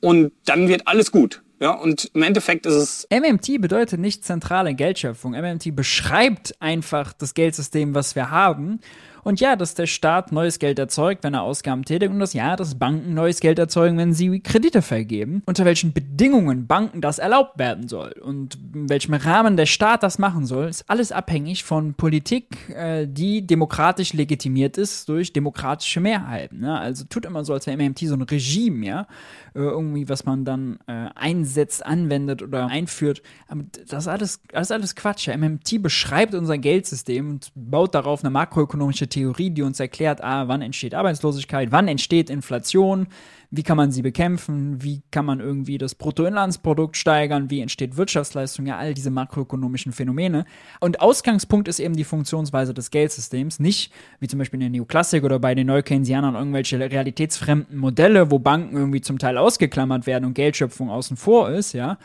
und 0.00 0.30
dann 0.44 0.68
wird 0.68 0.86
alles 0.86 1.10
gut. 1.10 1.42
Ja, 1.58 1.70
und 1.70 2.10
im 2.14 2.22
Endeffekt 2.22 2.64
ist 2.64 2.74
es. 2.74 3.08
MMT 3.10 3.60
bedeutet 3.60 3.98
nicht 3.98 4.24
zentrale 4.24 4.74
Geldschöpfung. 4.74 5.32
MMT 5.32 5.74
beschreibt 5.74 6.54
einfach 6.60 7.12
das 7.12 7.34
Geldsystem, 7.34 7.94
was 7.94 8.14
wir 8.14 8.30
haben 8.30 8.78
und 9.26 9.40
ja, 9.40 9.56
dass 9.56 9.74
der 9.74 9.86
Staat 9.86 10.30
neues 10.30 10.60
Geld 10.60 10.78
erzeugt, 10.78 11.24
wenn 11.24 11.34
er 11.34 11.42
Ausgaben 11.42 11.84
tätigt 11.84 12.12
und 12.12 12.20
dass 12.20 12.32
ja, 12.32 12.54
dass 12.54 12.76
Banken 12.76 13.12
neues 13.12 13.40
Geld 13.40 13.58
erzeugen, 13.58 13.98
wenn 13.98 14.12
sie 14.12 14.38
Kredite 14.38 14.82
vergeben. 14.82 15.42
Unter 15.46 15.64
welchen 15.64 15.92
Bedingungen 15.92 16.68
Banken 16.68 17.00
das 17.00 17.18
erlaubt 17.18 17.58
werden 17.58 17.88
soll 17.88 18.12
und 18.22 18.56
in 18.72 18.88
welchem 18.88 19.14
Rahmen 19.14 19.56
der 19.56 19.66
Staat 19.66 20.04
das 20.04 20.20
machen 20.20 20.46
soll, 20.46 20.68
ist 20.68 20.88
alles 20.88 21.10
abhängig 21.10 21.64
von 21.64 21.94
Politik, 21.94 22.70
äh, 22.70 23.08
die 23.08 23.44
demokratisch 23.44 24.12
legitimiert 24.12 24.78
ist 24.78 25.08
durch 25.08 25.32
demokratische 25.32 25.98
Mehrheiten. 25.98 26.60
Ne? 26.60 26.78
Also 26.78 27.04
tut 27.08 27.26
immer 27.26 27.44
so, 27.44 27.52
als 27.52 27.66
wäre 27.66 27.76
MMT 27.76 27.98
so 28.06 28.14
ein 28.14 28.22
Regime, 28.22 28.86
ja, 28.86 29.08
äh, 29.56 29.58
irgendwie, 29.58 30.08
was 30.08 30.24
man 30.24 30.44
dann 30.44 30.78
äh, 30.86 31.08
einsetzt, 31.16 31.84
anwendet 31.84 32.42
oder 32.42 32.66
einführt. 32.66 33.22
Aber 33.48 33.64
das 33.88 34.04
ist 34.04 34.08
alles, 34.08 34.40
das 34.52 34.68
ist 34.68 34.72
alles 34.72 34.94
Quatsch. 34.94 35.26
Ja. 35.26 35.36
MMT 35.36 35.82
beschreibt 35.82 36.34
unser 36.34 36.58
Geldsystem 36.58 37.30
und 37.30 37.50
baut 37.56 37.94
darauf 37.94 38.22
eine 38.22 38.30
makroökonomische 38.30 39.08
Theorie, 39.16 39.48
die 39.48 39.62
uns 39.62 39.80
erklärt, 39.80 40.22
ah, 40.22 40.46
wann 40.46 40.60
entsteht 40.60 40.94
Arbeitslosigkeit, 40.94 41.72
wann 41.72 41.88
entsteht 41.88 42.28
Inflation, 42.28 43.06
wie 43.50 43.62
kann 43.62 43.78
man 43.78 43.90
sie 43.90 44.02
bekämpfen, 44.02 44.82
wie 44.82 45.02
kann 45.10 45.24
man 45.24 45.40
irgendwie 45.40 45.78
das 45.78 45.94
Bruttoinlandsprodukt 45.94 46.98
steigern, 46.98 47.48
wie 47.48 47.60
entsteht 47.60 47.96
Wirtschaftsleistung, 47.96 48.66
ja, 48.66 48.76
all 48.76 48.92
diese 48.92 49.10
makroökonomischen 49.10 49.92
Phänomene. 49.92 50.44
Und 50.80 51.00
Ausgangspunkt 51.00 51.66
ist 51.66 51.78
eben 51.78 51.96
die 51.96 52.04
Funktionsweise 52.04 52.74
des 52.74 52.90
Geldsystems, 52.90 53.58
nicht 53.58 53.90
wie 54.20 54.28
zum 54.28 54.38
Beispiel 54.38 54.58
in 54.58 54.70
der 54.70 54.70
Neoklassik 54.70 55.24
oder 55.24 55.38
bei 55.38 55.54
den 55.54 55.68
Neukeynesianern 55.68 56.34
irgendwelche 56.34 56.78
realitätsfremden 56.78 57.78
Modelle, 57.78 58.30
wo 58.30 58.38
Banken 58.38 58.76
irgendwie 58.76 59.00
zum 59.00 59.18
Teil 59.18 59.38
ausgeklammert 59.38 60.06
werden 60.06 60.26
und 60.26 60.34
Geldschöpfung 60.34 60.90
außen 60.90 61.16
vor 61.16 61.48
ist, 61.48 61.72
ja. 61.72 61.96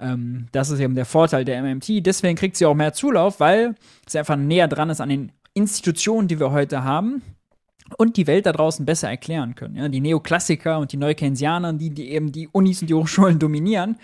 Ähm, 0.00 0.48
das 0.50 0.70
ist 0.70 0.80
eben 0.80 0.96
der 0.96 1.06
Vorteil 1.06 1.44
der 1.44 1.62
MMT. 1.62 2.04
Deswegen 2.04 2.36
kriegt 2.36 2.56
sie 2.56 2.66
auch 2.66 2.74
mehr 2.74 2.92
Zulauf, 2.92 3.38
weil 3.38 3.76
sie 4.08 4.18
einfach 4.18 4.36
näher 4.36 4.66
dran 4.66 4.90
ist 4.90 5.00
an 5.00 5.10
den 5.10 5.32
Institutionen, 5.56 6.28
die 6.28 6.38
wir 6.38 6.52
heute 6.52 6.84
haben 6.84 7.22
und 7.96 8.16
die 8.18 8.26
Welt 8.26 8.44
da 8.44 8.52
draußen 8.52 8.84
besser 8.84 9.08
erklären 9.08 9.54
können. 9.54 9.76
Ja, 9.76 9.88
die 9.88 10.00
Neoklassiker 10.00 10.78
und 10.78 10.92
die 10.92 10.98
Neukeynesianer, 10.98 11.72
die, 11.72 11.90
die 11.90 12.10
eben 12.10 12.30
die 12.30 12.48
Unis 12.48 12.82
und 12.82 12.90
die 12.90 12.94
Hochschulen 12.94 13.38
dominieren, 13.38 13.96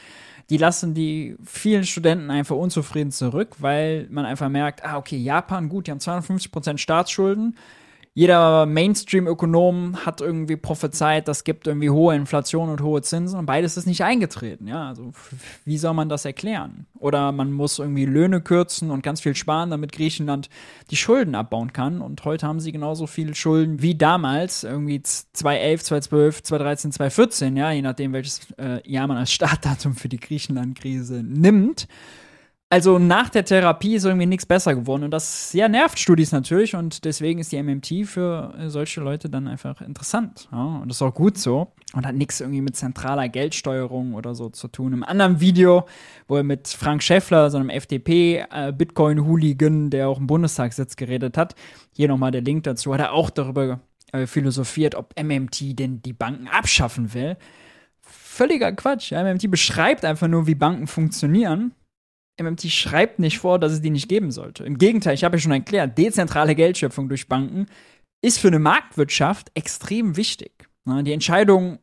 die 0.48 0.56
lassen 0.56 0.94
die 0.94 1.36
vielen 1.44 1.84
Studenten 1.84 2.30
einfach 2.30 2.56
unzufrieden 2.56 3.10
zurück, 3.10 3.56
weil 3.58 4.06
man 4.10 4.24
einfach 4.24 4.48
merkt, 4.48 4.84
ah, 4.84 4.96
okay, 4.96 5.16
Japan, 5.16 5.68
gut, 5.68 5.86
die 5.86 5.90
haben 5.90 5.98
250% 5.98 6.78
Staatsschulden, 6.78 7.56
jeder 8.14 8.66
Mainstream-Ökonom 8.66 10.04
hat 10.04 10.20
irgendwie 10.20 10.56
prophezeit, 10.56 11.28
das 11.28 11.44
gibt 11.44 11.66
irgendwie 11.66 11.88
hohe 11.88 12.14
Inflation 12.14 12.68
und 12.68 12.82
hohe 12.82 13.00
Zinsen 13.00 13.38
und 13.38 13.46
beides 13.46 13.78
ist 13.78 13.86
nicht 13.86 14.04
eingetreten. 14.04 14.66
Ja, 14.66 14.88
also 14.88 15.12
wie 15.64 15.78
soll 15.78 15.94
man 15.94 16.10
das 16.10 16.26
erklären? 16.26 16.86
Oder 16.98 17.32
man 17.32 17.52
muss 17.52 17.78
irgendwie 17.78 18.04
Löhne 18.04 18.42
kürzen 18.42 18.90
und 18.90 19.02
ganz 19.02 19.22
viel 19.22 19.34
sparen, 19.34 19.70
damit 19.70 19.92
Griechenland 19.92 20.50
die 20.90 20.96
Schulden 20.96 21.34
abbauen 21.34 21.72
kann. 21.72 22.02
Und 22.02 22.22
heute 22.26 22.46
haben 22.46 22.60
sie 22.60 22.72
genauso 22.72 23.06
viele 23.06 23.34
Schulden 23.34 23.80
wie 23.80 23.94
damals, 23.94 24.62
irgendwie 24.62 25.02
2011, 25.02 25.84
2012, 25.84 26.42
2013, 26.42 26.92
2014, 26.92 27.56
ja, 27.56 27.72
je 27.72 27.80
nachdem, 27.80 28.12
welches 28.12 28.50
äh, 28.58 28.86
Jahr 28.86 29.06
man 29.06 29.16
als 29.16 29.32
Startdatum 29.32 29.94
für 29.94 30.10
die 30.10 30.20
Griechenland-Krise 30.20 31.22
nimmt. 31.22 31.88
Also 32.72 32.98
nach 32.98 33.28
der 33.28 33.44
Therapie 33.44 33.96
ist 33.96 34.06
irgendwie 34.06 34.24
nichts 34.24 34.46
besser 34.46 34.74
geworden 34.74 35.04
und 35.04 35.10
das 35.10 35.52
ja, 35.52 35.68
nervt 35.68 35.98
Studis 35.98 36.32
natürlich 36.32 36.74
und 36.74 37.04
deswegen 37.04 37.38
ist 37.38 37.52
die 37.52 37.62
MMT 37.62 38.08
für 38.08 38.54
solche 38.68 39.02
Leute 39.02 39.28
dann 39.28 39.46
einfach 39.46 39.82
interessant. 39.82 40.48
Ja? 40.50 40.78
Und 40.80 40.88
das 40.88 40.96
ist 40.96 41.02
auch 41.02 41.12
gut 41.12 41.36
so 41.36 41.70
und 41.92 42.06
hat 42.06 42.14
nichts 42.14 42.40
irgendwie 42.40 42.62
mit 42.62 42.74
zentraler 42.74 43.28
Geldsteuerung 43.28 44.14
oder 44.14 44.34
so 44.34 44.48
zu 44.48 44.68
tun. 44.68 44.94
Im 44.94 45.04
anderen 45.04 45.38
Video, 45.38 45.84
wo 46.28 46.38
er 46.38 46.44
mit 46.44 46.66
Frank 46.66 47.02
Schäffler, 47.02 47.50
so 47.50 47.58
einem 47.58 47.68
FDP-Bitcoin-Hooligan, 47.68 49.88
äh, 49.88 49.90
der 49.90 50.08
auch 50.08 50.18
im 50.18 50.26
Bundestag 50.26 50.72
sitzt, 50.72 50.96
geredet 50.96 51.36
hat, 51.36 51.54
hier 51.94 52.08
nochmal 52.08 52.30
der 52.30 52.40
Link 52.40 52.64
dazu, 52.64 52.94
hat 52.94 53.00
er 53.00 53.12
auch 53.12 53.28
darüber 53.28 53.80
äh, 54.12 54.24
philosophiert, 54.24 54.94
ob 54.94 55.12
MMT 55.22 55.78
denn 55.78 56.00
die 56.00 56.14
Banken 56.14 56.48
abschaffen 56.48 57.12
will. 57.12 57.36
Völliger 58.00 58.72
Quatsch. 58.72 59.12
Ja? 59.12 59.22
MMT 59.22 59.50
beschreibt 59.50 60.06
einfach 60.06 60.28
nur, 60.28 60.46
wie 60.46 60.54
Banken 60.54 60.86
funktionieren 60.86 61.74
MMT 62.40 62.70
schreibt 62.70 63.18
nicht 63.18 63.38
vor, 63.38 63.58
dass 63.58 63.72
es 63.72 63.80
die 63.80 63.90
nicht 63.90 64.08
geben 64.08 64.30
sollte. 64.30 64.64
Im 64.64 64.78
Gegenteil, 64.78 65.14
ich 65.14 65.24
habe 65.24 65.36
ja 65.36 65.40
schon 65.40 65.52
erklärt, 65.52 65.98
dezentrale 65.98 66.54
Geldschöpfung 66.54 67.08
durch 67.08 67.28
Banken 67.28 67.66
ist 68.22 68.38
für 68.38 68.48
eine 68.48 68.58
Marktwirtschaft 68.58 69.50
extrem 69.54 70.16
wichtig. 70.16 70.52
Die 70.86 71.12
Entscheidung, 71.12 71.78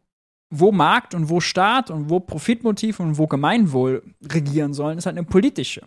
wo 0.49 0.71
Markt 0.71 1.13
und 1.13 1.29
wo 1.29 1.39
Staat 1.39 1.91
und 1.91 2.09
wo 2.09 2.19
Profitmotiv 2.19 2.99
und 2.99 3.17
wo 3.17 3.27
Gemeinwohl 3.27 4.03
regieren 4.31 4.73
sollen, 4.73 4.97
ist 4.97 5.05
halt 5.05 5.17
eine 5.17 5.27
politische. 5.27 5.81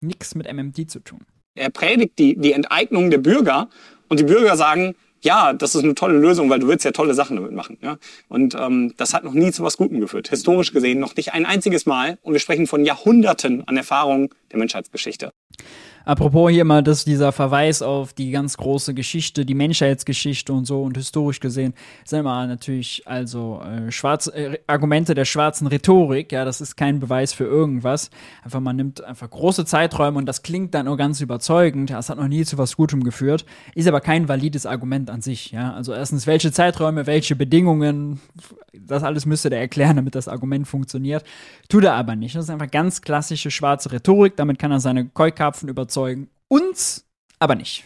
Nichts 0.00 0.34
mit 0.34 0.52
MMT 0.52 0.90
zu 0.90 1.00
tun. 1.00 1.20
Er 1.54 1.70
predigt 1.70 2.18
die, 2.18 2.36
die 2.36 2.52
Enteignung 2.52 3.10
der 3.10 3.18
Bürger 3.18 3.70
und 4.08 4.20
die 4.20 4.24
Bürger 4.24 4.56
sagen, 4.56 4.94
ja, 5.26 5.52
das 5.52 5.74
ist 5.74 5.82
eine 5.82 5.96
tolle 5.96 6.16
Lösung, 6.16 6.48
weil 6.48 6.60
du 6.60 6.68
willst 6.68 6.84
ja 6.84 6.92
tolle 6.92 7.12
Sachen 7.12 7.36
damit 7.36 7.50
machen. 7.50 7.78
Ja? 7.82 7.98
Und 8.28 8.54
ähm, 8.54 8.94
das 8.96 9.12
hat 9.12 9.24
noch 9.24 9.34
nie 9.34 9.50
zu 9.50 9.64
was 9.64 9.76
Gutem 9.76 10.00
geführt. 10.00 10.28
Historisch 10.28 10.72
gesehen 10.72 11.00
noch 11.00 11.16
nicht 11.16 11.34
ein 11.34 11.44
einziges 11.44 11.84
Mal. 11.84 12.18
Und 12.22 12.32
wir 12.32 12.40
sprechen 12.40 12.68
von 12.68 12.84
Jahrhunderten 12.84 13.66
an 13.66 13.76
Erfahrung 13.76 14.32
der 14.52 14.60
Menschheitsgeschichte. 14.60 15.32
Apropos 16.06 16.52
hier 16.52 16.64
mal, 16.64 16.84
dass 16.84 17.04
dieser 17.04 17.32
Verweis 17.32 17.82
auf 17.82 18.12
die 18.12 18.30
ganz 18.30 18.56
große 18.56 18.94
Geschichte, 18.94 19.44
die 19.44 19.54
Menschheitsgeschichte 19.54 20.52
und 20.52 20.64
so 20.64 20.84
und 20.84 20.96
historisch 20.96 21.40
gesehen, 21.40 21.74
sind 22.04 22.20
immer 22.20 22.46
natürlich 22.46 23.02
also 23.06 23.60
äh, 23.60 23.90
schwarz, 23.90 24.28
äh, 24.28 24.60
Argumente 24.68 25.16
der 25.16 25.24
schwarzen 25.24 25.66
Rhetorik, 25.66 26.30
ja, 26.30 26.44
das 26.44 26.60
ist 26.60 26.76
kein 26.76 27.00
Beweis 27.00 27.32
für 27.32 27.42
irgendwas. 27.42 28.10
Einfach 28.44 28.60
man 28.60 28.76
nimmt 28.76 29.02
einfach 29.02 29.28
große 29.28 29.64
Zeiträume 29.64 30.18
und 30.18 30.26
das 30.26 30.44
klingt 30.44 30.74
dann 30.74 30.86
nur 30.86 30.96
ganz 30.96 31.20
überzeugend, 31.20 31.90
ja, 31.90 31.98
es 31.98 32.08
hat 32.08 32.18
noch 32.18 32.28
nie 32.28 32.44
zu 32.44 32.56
was 32.56 32.76
Gutem 32.76 33.02
geführt, 33.02 33.44
ist 33.74 33.88
aber 33.88 34.00
kein 34.00 34.28
valides 34.28 34.64
Argument 34.64 35.10
an 35.10 35.22
sich, 35.22 35.50
ja. 35.50 35.72
Also 35.72 35.92
erstens, 35.92 36.28
welche 36.28 36.52
Zeiträume, 36.52 37.08
welche 37.08 37.34
Bedingungen, 37.34 38.20
das 38.72 39.02
alles 39.02 39.26
müsste 39.26 39.50
der 39.50 39.58
erklären, 39.58 39.96
damit 39.96 40.14
das 40.14 40.28
Argument 40.28 40.68
funktioniert. 40.68 41.24
Tut 41.68 41.82
er 41.82 41.94
aber 41.94 42.14
nicht. 42.14 42.36
Das 42.36 42.44
ist 42.44 42.50
einfach 42.50 42.70
ganz 42.70 43.02
klassische 43.02 43.50
schwarze 43.50 43.90
Rhetorik, 43.90 44.36
damit 44.36 44.60
kann 44.60 44.70
er 44.70 44.78
seine 44.78 45.06
Keukarpfen 45.06 45.68
überzeugen 45.68 45.95
überzeugen. 45.96 46.28
Uns 46.48 47.04
aber 47.38 47.54
nicht. 47.54 47.84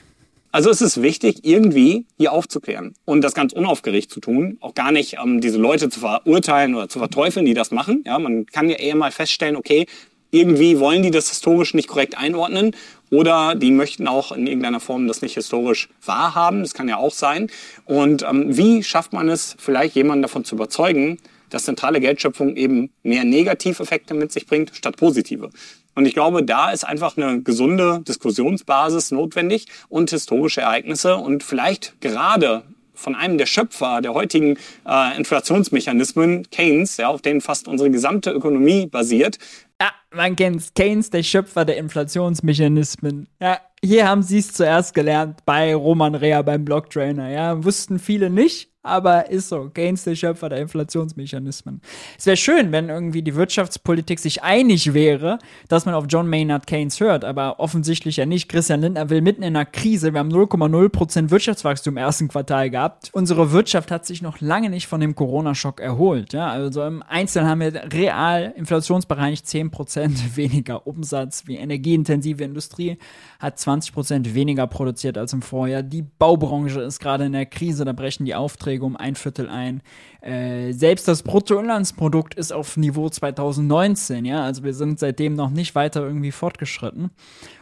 Also 0.53 0.69
es 0.69 0.81
ist 0.81 1.01
wichtig, 1.01 1.45
irgendwie 1.45 2.07
hier 2.19 2.33
aufzuklären 2.33 2.95
und 3.05 3.23
das 3.23 3.35
ganz 3.35 3.53
unaufgeregt 3.53 4.11
zu 4.11 4.19
tun. 4.19 4.59
Auch 4.61 4.75
gar 4.75 4.91
nicht 4.91 5.17
ähm, 5.23 5.41
diese 5.41 5.59
Leute 5.59 5.89
zu 5.91 6.01
verurteilen 6.01 6.75
oder 6.75 6.89
zu 6.89 6.99
verteufeln, 6.99 7.47
die 7.47 7.55
das 7.55 7.71
machen. 7.71 8.03
Ja, 8.05 8.19
man 8.19 8.47
kann 8.47 8.69
ja 8.69 8.77
eher 8.77 8.97
mal 8.97 9.13
feststellen, 9.13 9.55
okay, 9.55 9.87
irgendwie 10.33 10.81
wollen 10.81 11.03
die 11.03 11.13
das 11.13 11.29
historisch 11.29 11.75
nicht 11.75 11.89
korrekt 11.89 12.19
einordnen 12.19 12.75
oder 13.11 13.55
die 13.55 13.71
möchten 13.71 14.09
auch 14.09 14.33
in 14.33 14.47
irgendeiner 14.47 14.81
Form 14.81 15.07
das 15.07 15.23
nicht 15.23 15.35
historisch 15.35 15.89
wahrhaben. 16.05 16.63
Das 16.63 16.75
kann 16.75 16.89
ja 16.89 16.97
auch 16.97 17.13
sein. 17.13 17.49
Und 17.85 18.23
ähm, 18.23 18.57
wie 18.57 18.83
schafft 18.83 19.13
man 19.13 19.29
es, 19.29 19.55
vielleicht 19.59 19.95
jemanden 19.95 20.23
davon 20.23 20.45
zu 20.45 20.57
überzeugen, 20.57 21.19
dass 21.51 21.65
zentrale 21.65 22.01
Geldschöpfung 22.01 22.57
eben 22.57 22.91
mehr 23.03 23.25
Negativeffekte 23.25 24.15
mit 24.15 24.33
sich 24.33 24.47
bringt 24.47 24.73
statt 24.75 24.97
positive? 24.97 25.51
Und 25.95 26.07
ich 26.07 26.15
glaube, 26.15 26.45
da 26.45 26.71
ist 26.71 26.85
einfach 26.85 27.17
eine 27.17 27.43
gesunde 27.43 28.01
Diskussionsbasis 28.07 29.11
notwendig 29.11 29.67
und 29.89 30.11
historische 30.11 30.63
Ereignisse 30.63 31.17
und 31.17 31.43
vielleicht 31.43 32.01
gerade 32.01 32.63
von 32.95 33.15
einem 33.15 33.39
der 33.39 33.47
Schöpfer 33.47 34.01
der 34.03 34.15
heutigen 34.15 34.57
äh, 34.87 35.17
Inflationsmechanismen, 35.17 36.49
Keynes, 36.51 36.99
ja, 36.99 37.09
auf 37.09 37.23
denen 37.23 37.41
fast 37.41 37.67
unsere 37.67 37.91
gesamte 37.91 38.31
Ökonomie 38.31 38.87
basiert. 38.87 39.39
Ja, 39.81 39.91
man 40.15 40.37
kennt 40.37 40.75
Keynes, 40.75 41.11
der 41.11 41.23
Schöpfer 41.23 41.65
der 41.65 41.79
Inflationsmechanismen. 41.79 43.29
Ja, 43.41 43.59
hier 43.83 44.07
haben 44.07 44.23
sie 44.23 44.39
es 44.39 44.53
zuerst 44.53 44.95
gelernt 44.95 45.41
bei 45.47 45.75
Roman 45.75 46.15
Rea 46.15 46.43
beim 46.43 46.65
Blocktrainer. 46.65 47.31
Ja, 47.31 47.65
wussten 47.65 47.99
viele 47.99 48.29
nicht 48.29 48.70
aber 48.83 49.31
ist 49.31 49.49
so. 49.51 49.69
Keynes 49.69 50.05
der 50.05 50.15
Schöpfer 50.15 50.49
der 50.49 50.59
Inflationsmechanismen. 50.59 51.83
Es 52.19 52.25
wäre 52.25 52.37
schön, 52.39 52.73
wenn 52.73 52.89
irgendwie 52.89 53.23
die 53.23 53.35
Wirtschaftspolitik 53.35 54.19
sich 54.19 54.43
einig 54.43 54.95
wäre, 54.95 55.39
dass 55.69 55.85
man 55.85 55.95
auf 55.95 56.07
John 56.09 56.27
Maynard 56.27 56.67
Keynes 56.67 56.99
hört, 56.99 57.25
aber 57.25 57.61
offensichtlich 57.61 58.17
ja 58.17 58.25
nicht. 58.25 58.49
Christian 58.49 58.81
Lindner 58.81 59.11
will 59.11 59.21
mitten 59.21 59.43
in 59.43 59.55
einer 59.55 59.67
Krise, 59.67 60.15
wir 60.15 60.21
haben 60.21 60.33
0,0% 60.33 61.31
Wirtschaftswachstum 61.31 61.95
im 61.95 61.99
ersten 61.99 62.29
Quartal 62.29 62.71
gehabt. 62.71 63.11
Unsere 63.13 63.53
Wirtschaft 63.53 63.91
hat 63.91 64.07
sich 64.07 64.23
noch 64.23 64.41
lange 64.41 64.71
nicht 64.71 64.87
von 64.87 65.01
dem 65.01 65.15
Corona-Schock 65.15 65.81
erholt. 65.81 66.33
Ja? 66.33 66.49
Also 66.49 66.83
im 66.85 67.03
Einzelnen 67.03 67.51
haben 67.51 67.61
wir 67.61 67.93
real 67.93 68.55
inflationsbereinigt 68.57 69.45
10% 69.45 70.11
weniger 70.37 70.87
Umsatz. 70.87 71.43
Wie 71.47 71.57
energieintensive 71.57 72.43
Industrie 72.45 72.97
hat 73.39 73.59
20% 73.59 74.33
weniger 74.35 74.67
produziert 74.67 75.19
als 75.19 75.35
im 75.35 75.43
Vorjahr. 75.43 75.83
Die 75.83 76.03
Baubranche 76.03 76.81
ist 76.81 76.99
gerade 76.99 77.27
in 77.27 77.33
der 77.33 77.47
Krise, 77.47 77.85
da 77.85 77.93
brechen 77.93 78.25
die 78.25 78.35
Aufträge 78.35 78.70
Aufträge 78.71 78.85
um 78.85 78.97
ein 78.97 79.15
Viertel 79.15 79.49
ein. 79.49 79.83
Äh, 80.21 80.73
selbst 80.73 81.09
das 81.09 81.23
Bruttoinlandsprodukt 81.23 82.35
ist 82.35 82.53
auf 82.53 82.77
Niveau 82.77 83.09
2019, 83.09 84.25
ja, 84.25 84.45
also 84.45 84.63
wir 84.65 84.75
sind 84.75 84.99
seitdem 84.99 85.35
noch 85.35 85.51
nicht 85.51 85.75
weiter 85.75 86.03
irgendwie 86.03 86.31
fortgeschritten. 86.31 87.11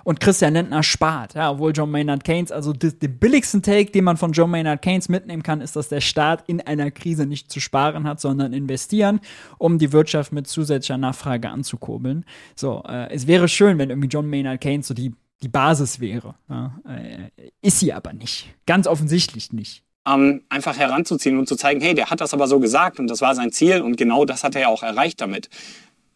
Und 0.05 0.21
Christian 0.21 0.55
Lindner 0.55 0.83
spart, 0.83 1.35
ja, 1.35 1.51
obwohl 1.51 1.73
John 1.73 1.91
Maynard 1.91 2.25
Keynes, 2.25 2.51
also 2.51 2.73
den 2.73 3.19
billigsten 3.19 3.63
Take, 3.63 3.93
den 3.93 4.05
man 4.05 4.17
von 4.17 4.33
John 4.33 4.51
Maynard 4.51 4.83
Keynes 4.83 5.09
mitnehmen 5.09 5.43
kann, 5.43 5.61
ist, 5.61 5.77
dass 5.77 5.89
der 5.89 6.01
Staat 6.01 6.45
in 6.47 6.61
einer 6.61 6.91
Krise 6.91 7.27
nicht 7.27 7.51
zu 7.51 7.61
sparen 7.61 8.05
hat, 8.05 8.21
sondern 8.21 8.53
investieren, 8.53 9.21
um 9.59 9.79
die 9.79 9.93
Wirtschaft 9.93 10.33
mit 10.33 10.47
zusätzlicher 10.47 10.99
Nachfrage 10.99 11.49
anzukurbeln. 11.49 12.25
So, 12.57 12.83
äh, 12.89 13.11
es 13.13 13.27
wäre 13.27 13.49
schön, 13.49 13.79
wenn 13.79 13.91
irgendwie 13.91 14.09
John 14.09 14.29
Maynard 14.29 14.61
Keynes 14.61 14.89
so 14.89 14.95
die 14.95 15.15
die 15.41 15.49
Basis 15.49 16.01
wäre. 16.01 16.35
Ja, 16.49 16.81
äh, 16.85 17.31
ist 17.63 17.79
sie 17.79 17.93
aber 17.93 18.13
nicht. 18.13 18.53
Ganz 18.67 18.89
offensichtlich 18.89 19.53
nicht 19.53 19.85
ähm, 20.09 20.43
einfach 20.49 20.77
heranzuziehen 20.77 21.39
und 21.39 21.49
zu 21.49 21.57
zeigen, 21.57 21.81
hey, 21.81 21.95
der 21.95 22.11
hat 22.11 22.21
das 22.21 22.35
aber 22.35 22.47
so 22.47 22.61
gesagt 22.61 22.99
und 22.99 23.09
das 23.09 23.21
war 23.21 23.35
sein 23.35 23.53
Ziel 23.53 23.81
und 23.83 23.97
genau 23.97 24.25
das 24.25 24.45
hat 24.45 24.55
er 24.55 24.63
ja 24.63 24.69
auch 24.69 24.83
erreicht 24.83 25.21
damit. 25.21 25.49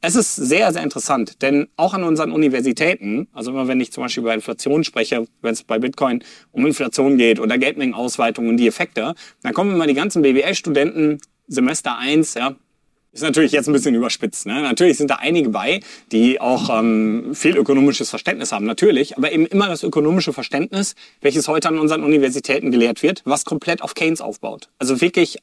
Es 0.05 0.17
ist 0.17 0.35
sehr, 0.35 0.73
sehr 0.73 0.83
interessant, 0.83 1.43
denn 1.43 1.69
auch 1.77 1.95
an 1.95 2.03
unseren 2.03 2.33
Universitäten, 2.33 3.29
also 3.33 3.53
immer 3.53 3.69
wenn 3.69 3.81
ich 3.81 3.93
zum 3.93 4.03
Beispiel 4.03 4.25
über 4.25 4.35
Inflation 4.35 4.83
spreche, 4.83 5.27
wenn 5.43 5.53
es 5.53 5.63
bei 5.63 5.79
Bitcoin 5.79 6.25
um 6.51 6.67
Inflation 6.67 7.19
geht 7.19 7.39
oder 7.39 7.57
Geldmengenausweitung 7.57 8.49
und 8.49 8.57
die 8.57 8.67
Effekte, 8.67 9.15
dann 9.43 9.55
kommen 9.55 9.73
immer 9.73 9.87
die 9.87 9.95
ganzen 9.95 10.23
BWL-Studenten 10.23 11.21
Semester 11.47 11.99
1, 11.99 12.35
ja, 12.35 12.57
ist 13.13 13.23
natürlich 13.23 13.53
jetzt 13.53 13.69
ein 13.69 13.73
bisschen 13.73 13.95
überspitzt. 13.95 14.47
Ne? 14.47 14.63
Natürlich 14.63 14.97
sind 14.97 15.11
da 15.11 15.17
einige 15.17 15.51
bei, 15.51 15.81
die 16.11 16.41
auch 16.41 16.71
ähm, 16.79 17.35
viel 17.35 17.57
ökonomisches 17.57 18.11
Verständnis 18.11 18.53
haben, 18.53 18.65
natürlich, 18.65 19.17
aber 19.19 19.33
eben 19.33 19.47
immer 19.47 19.69
das 19.69 19.83
ökonomische 19.83 20.33
Verständnis, 20.33 20.95
welches 21.21 21.47
heute 21.47 21.69
an 21.69 21.79
unseren 21.79 22.03
Universitäten 22.03 22.71
gelehrt 22.71 23.03
wird, 23.03 23.23
was 23.25 23.45
komplett 23.45 23.83
auf 23.83 23.95
Keynes 23.95 24.21
aufbaut. 24.21 24.69
Also 24.79 25.01
wirklich 25.01 25.39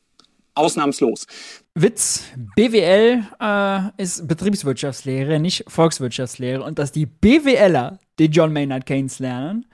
ausnahmslos. 0.55 1.27
Witz, 1.75 2.23
BWL 2.55 3.23
äh, 3.39 4.01
ist 4.01 4.27
Betriebswirtschaftslehre, 4.27 5.39
nicht 5.39 5.63
Volkswirtschaftslehre 5.67 6.63
und 6.63 6.79
dass 6.79 6.91
die 6.91 7.05
BWLer 7.05 7.99
die 8.17 8.25
John 8.25 8.51
Maynard 8.51 8.86
Keynes 8.86 9.19
lernen, 9.19 9.65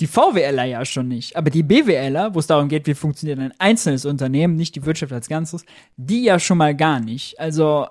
die 0.00 0.06
VWLer 0.06 0.64
ja 0.64 0.84
schon 0.84 1.08
nicht, 1.08 1.36
aber 1.36 1.50
die 1.50 1.62
BWLer, 1.62 2.34
wo 2.34 2.38
es 2.38 2.46
darum 2.46 2.68
geht, 2.68 2.86
wie 2.86 2.94
funktioniert 2.94 3.38
ein 3.38 3.52
einzelnes 3.58 4.04
Unternehmen, 4.04 4.56
nicht 4.56 4.74
die 4.74 4.84
Wirtschaft 4.84 5.12
als 5.12 5.28
Ganzes, 5.28 5.64
die 5.96 6.24
ja 6.24 6.38
schon 6.38 6.58
mal 6.58 6.74
gar 6.74 6.98
nicht. 6.98 7.38
Also, 7.38 7.86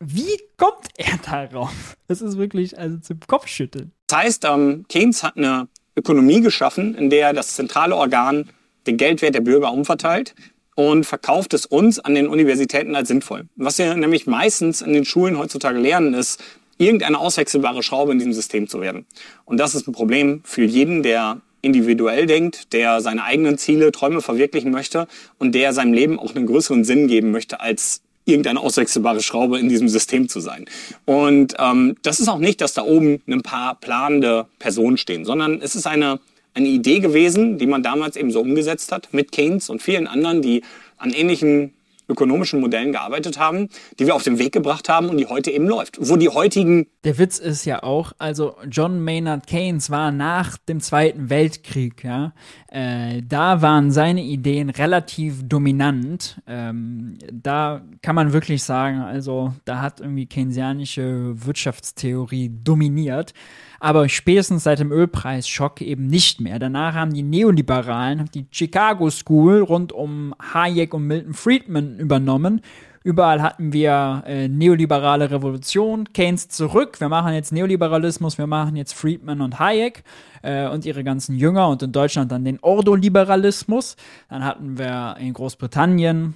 wie 0.00 0.38
kommt 0.56 0.88
er 0.96 1.18
darauf? 1.24 1.96
Das 2.08 2.20
ist 2.20 2.36
wirklich 2.36 2.78
also 2.78 2.98
zum 2.98 3.20
Kopfschütteln. 3.26 3.92
Das 4.08 4.18
heißt, 4.18 4.44
ähm, 4.44 4.84
Keynes 4.88 5.22
hat 5.22 5.36
eine 5.36 5.68
Ökonomie 5.96 6.40
geschaffen, 6.40 6.94
in 6.94 7.10
der 7.10 7.32
das 7.32 7.54
zentrale 7.54 7.96
Organ 7.96 8.50
den 8.86 8.96
Geldwert 8.96 9.34
der 9.34 9.40
Bürger 9.40 9.72
umverteilt 9.72 10.34
und 10.74 11.04
verkauft 11.04 11.52
es 11.54 11.66
uns 11.66 11.98
an 11.98 12.14
den 12.14 12.26
Universitäten 12.26 12.94
als 12.94 13.08
sinnvoll. 13.08 13.48
Was 13.56 13.78
wir 13.78 13.94
nämlich 13.94 14.26
meistens 14.26 14.80
in 14.80 14.92
den 14.92 15.04
Schulen 15.04 15.38
heutzutage 15.38 15.78
lernen, 15.78 16.14
ist, 16.14 16.42
irgendeine 16.80 17.18
auswechselbare 17.18 17.82
Schraube 17.82 18.12
in 18.12 18.18
diesem 18.18 18.32
System 18.32 18.66
zu 18.66 18.80
werden. 18.80 19.06
Und 19.44 19.58
das 19.58 19.74
ist 19.74 19.86
ein 19.86 19.92
Problem 19.92 20.40
für 20.44 20.64
jeden, 20.64 21.02
der 21.02 21.40
individuell 21.62 22.24
denkt, 22.26 22.72
der 22.72 23.02
seine 23.02 23.24
eigenen 23.24 23.58
Ziele, 23.58 23.92
Träume 23.92 24.22
verwirklichen 24.22 24.70
möchte 24.70 25.06
und 25.38 25.54
der 25.54 25.74
seinem 25.74 25.92
Leben 25.92 26.18
auch 26.18 26.34
einen 26.34 26.46
größeren 26.46 26.84
Sinn 26.84 27.06
geben 27.06 27.32
möchte, 27.32 27.60
als 27.60 28.00
irgendeine 28.24 28.60
auswechselbare 28.60 29.22
Schraube 29.22 29.58
in 29.58 29.68
diesem 29.68 29.88
System 29.88 30.28
zu 30.28 30.40
sein. 30.40 30.64
Und 31.04 31.54
ähm, 31.58 31.96
das 32.02 32.18
ist 32.20 32.28
auch 32.28 32.38
nicht, 32.38 32.62
dass 32.62 32.72
da 32.72 32.82
oben 32.82 33.20
ein 33.26 33.42
paar 33.42 33.74
planende 33.74 34.46
Personen 34.58 34.96
stehen, 34.96 35.24
sondern 35.24 35.60
es 35.60 35.74
ist 35.74 35.86
eine, 35.86 36.20
eine 36.54 36.68
Idee 36.68 37.00
gewesen, 37.00 37.58
die 37.58 37.66
man 37.66 37.82
damals 37.82 38.16
eben 38.16 38.30
so 38.30 38.40
umgesetzt 38.40 38.90
hat 38.92 39.08
mit 39.12 39.32
Keynes 39.32 39.68
und 39.68 39.82
vielen 39.82 40.06
anderen, 40.06 40.40
die 40.40 40.62
an 40.96 41.10
ähnlichen 41.10 41.74
ökonomischen 42.10 42.60
Modellen 42.60 42.92
gearbeitet 42.92 43.38
haben, 43.38 43.68
die 43.98 44.06
wir 44.06 44.14
auf 44.14 44.22
den 44.22 44.38
Weg 44.38 44.52
gebracht 44.52 44.88
haben 44.88 45.08
und 45.08 45.16
die 45.16 45.26
heute 45.26 45.50
eben 45.50 45.66
läuft. 45.66 45.98
Wo 46.00 46.16
die 46.16 46.28
heutigen 46.28 46.86
Der 47.04 47.18
Witz 47.18 47.38
ist 47.38 47.64
ja 47.64 47.82
auch, 47.82 48.12
also 48.18 48.56
John 48.70 49.02
Maynard 49.02 49.46
Keynes 49.46 49.90
war 49.90 50.12
nach 50.12 50.58
dem 50.58 50.80
Zweiten 50.80 51.30
Weltkrieg, 51.30 52.04
ja, 52.04 52.32
äh, 52.68 53.22
da 53.26 53.62
waren 53.62 53.90
seine 53.90 54.22
Ideen 54.22 54.70
relativ 54.70 55.42
dominant. 55.46 56.40
Ähm, 56.46 57.18
da 57.32 57.82
kann 58.02 58.14
man 58.14 58.32
wirklich 58.32 58.62
sagen, 58.62 59.00
also 59.00 59.54
da 59.64 59.80
hat 59.80 60.00
irgendwie 60.00 60.26
keynesianische 60.26 61.34
Wirtschaftstheorie 61.46 62.50
dominiert. 62.62 63.32
Aber 63.80 64.08
spätestens 64.08 64.64
seit 64.64 64.78
dem 64.78 64.92
Ölpreisschock 64.92 65.80
eben 65.80 66.06
nicht 66.06 66.40
mehr. 66.40 66.58
Danach 66.58 66.94
haben 66.94 67.12
die 67.12 67.22
Neoliberalen 67.22 68.30
die 68.32 68.46
Chicago 68.50 69.10
School 69.10 69.62
rund 69.62 69.92
um 69.92 70.34
Hayek 70.52 70.94
und 70.94 71.06
Milton 71.06 71.34
Friedman 71.34 71.98
übernommen 71.98 72.60
Überall 73.02 73.40
hatten 73.40 73.72
wir 73.72 74.24
äh, 74.26 74.46
neoliberale 74.46 75.30
Revolution, 75.30 76.12
Keynes 76.12 76.48
zurück, 76.48 77.00
wir 77.00 77.08
machen 77.08 77.32
jetzt 77.32 77.50
Neoliberalismus, 77.50 78.36
wir 78.36 78.46
machen 78.46 78.76
jetzt 78.76 78.92
Friedman 78.92 79.40
und 79.40 79.58
Hayek 79.58 80.04
äh, 80.42 80.68
und 80.68 80.84
ihre 80.84 81.02
ganzen 81.02 81.34
Jünger 81.34 81.68
und 81.68 81.82
in 81.82 81.92
Deutschland 81.92 82.30
dann 82.30 82.44
den 82.44 82.58
Ordoliberalismus. 82.60 83.96
Dann 84.28 84.44
hatten 84.44 84.76
wir 84.76 85.16
in 85.18 85.32
Großbritannien 85.32 86.34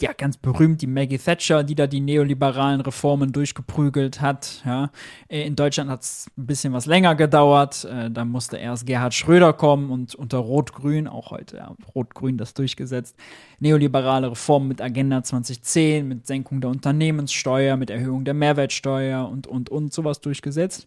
ja, 0.00 0.12
ganz 0.12 0.36
berühmt, 0.36 0.82
die 0.82 0.86
Maggie 0.86 1.18
Thatcher, 1.18 1.64
die 1.64 1.74
da 1.74 1.86
die 1.86 2.00
neoliberalen 2.00 2.80
Reformen 2.80 3.32
durchgeprügelt 3.32 4.20
hat. 4.20 4.62
Ja. 4.64 4.90
Äh, 5.28 5.46
in 5.46 5.56
Deutschland 5.56 5.90
hat 5.90 6.02
es 6.02 6.30
ein 6.36 6.46
bisschen 6.46 6.72
was 6.72 6.86
länger 6.86 7.14
gedauert. 7.14 7.84
Äh, 7.84 8.10
da 8.10 8.24
musste 8.24 8.56
erst 8.56 8.86
Gerhard 8.86 9.14
Schröder 9.14 9.52
kommen 9.52 9.90
und 9.90 10.14
unter 10.14 10.38
Rot-Grün, 10.38 11.06
auch 11.08 11.30
heute 11.30 11.58
ja, 11.58 11.74
Rot-Grün 11.94 12.38
das 12.38 12.54
durchgesetzt, 12.54 13.16
neoliberale 13.58 14.30
Reformen 14.30 14.68
mit 14.68 14.80
Agenda 14.80 15.22
2010, 15.22 16.06
mit 16.06 16.26
Senkung 16.26 16.60
der 16.60 16.70
Unternehmenssteuer, 16.70 17.76
mit 17.76 17.90
Erhöhung 17.90 18.24
der 18.24 18.34
Mehrwertsteuer 18.34 19.28
und, 19.28 19.46
und, 19.46 19.70
und 19.70 19.92
sowas 19.92 20.20
durchgesetzt 20.20 20.86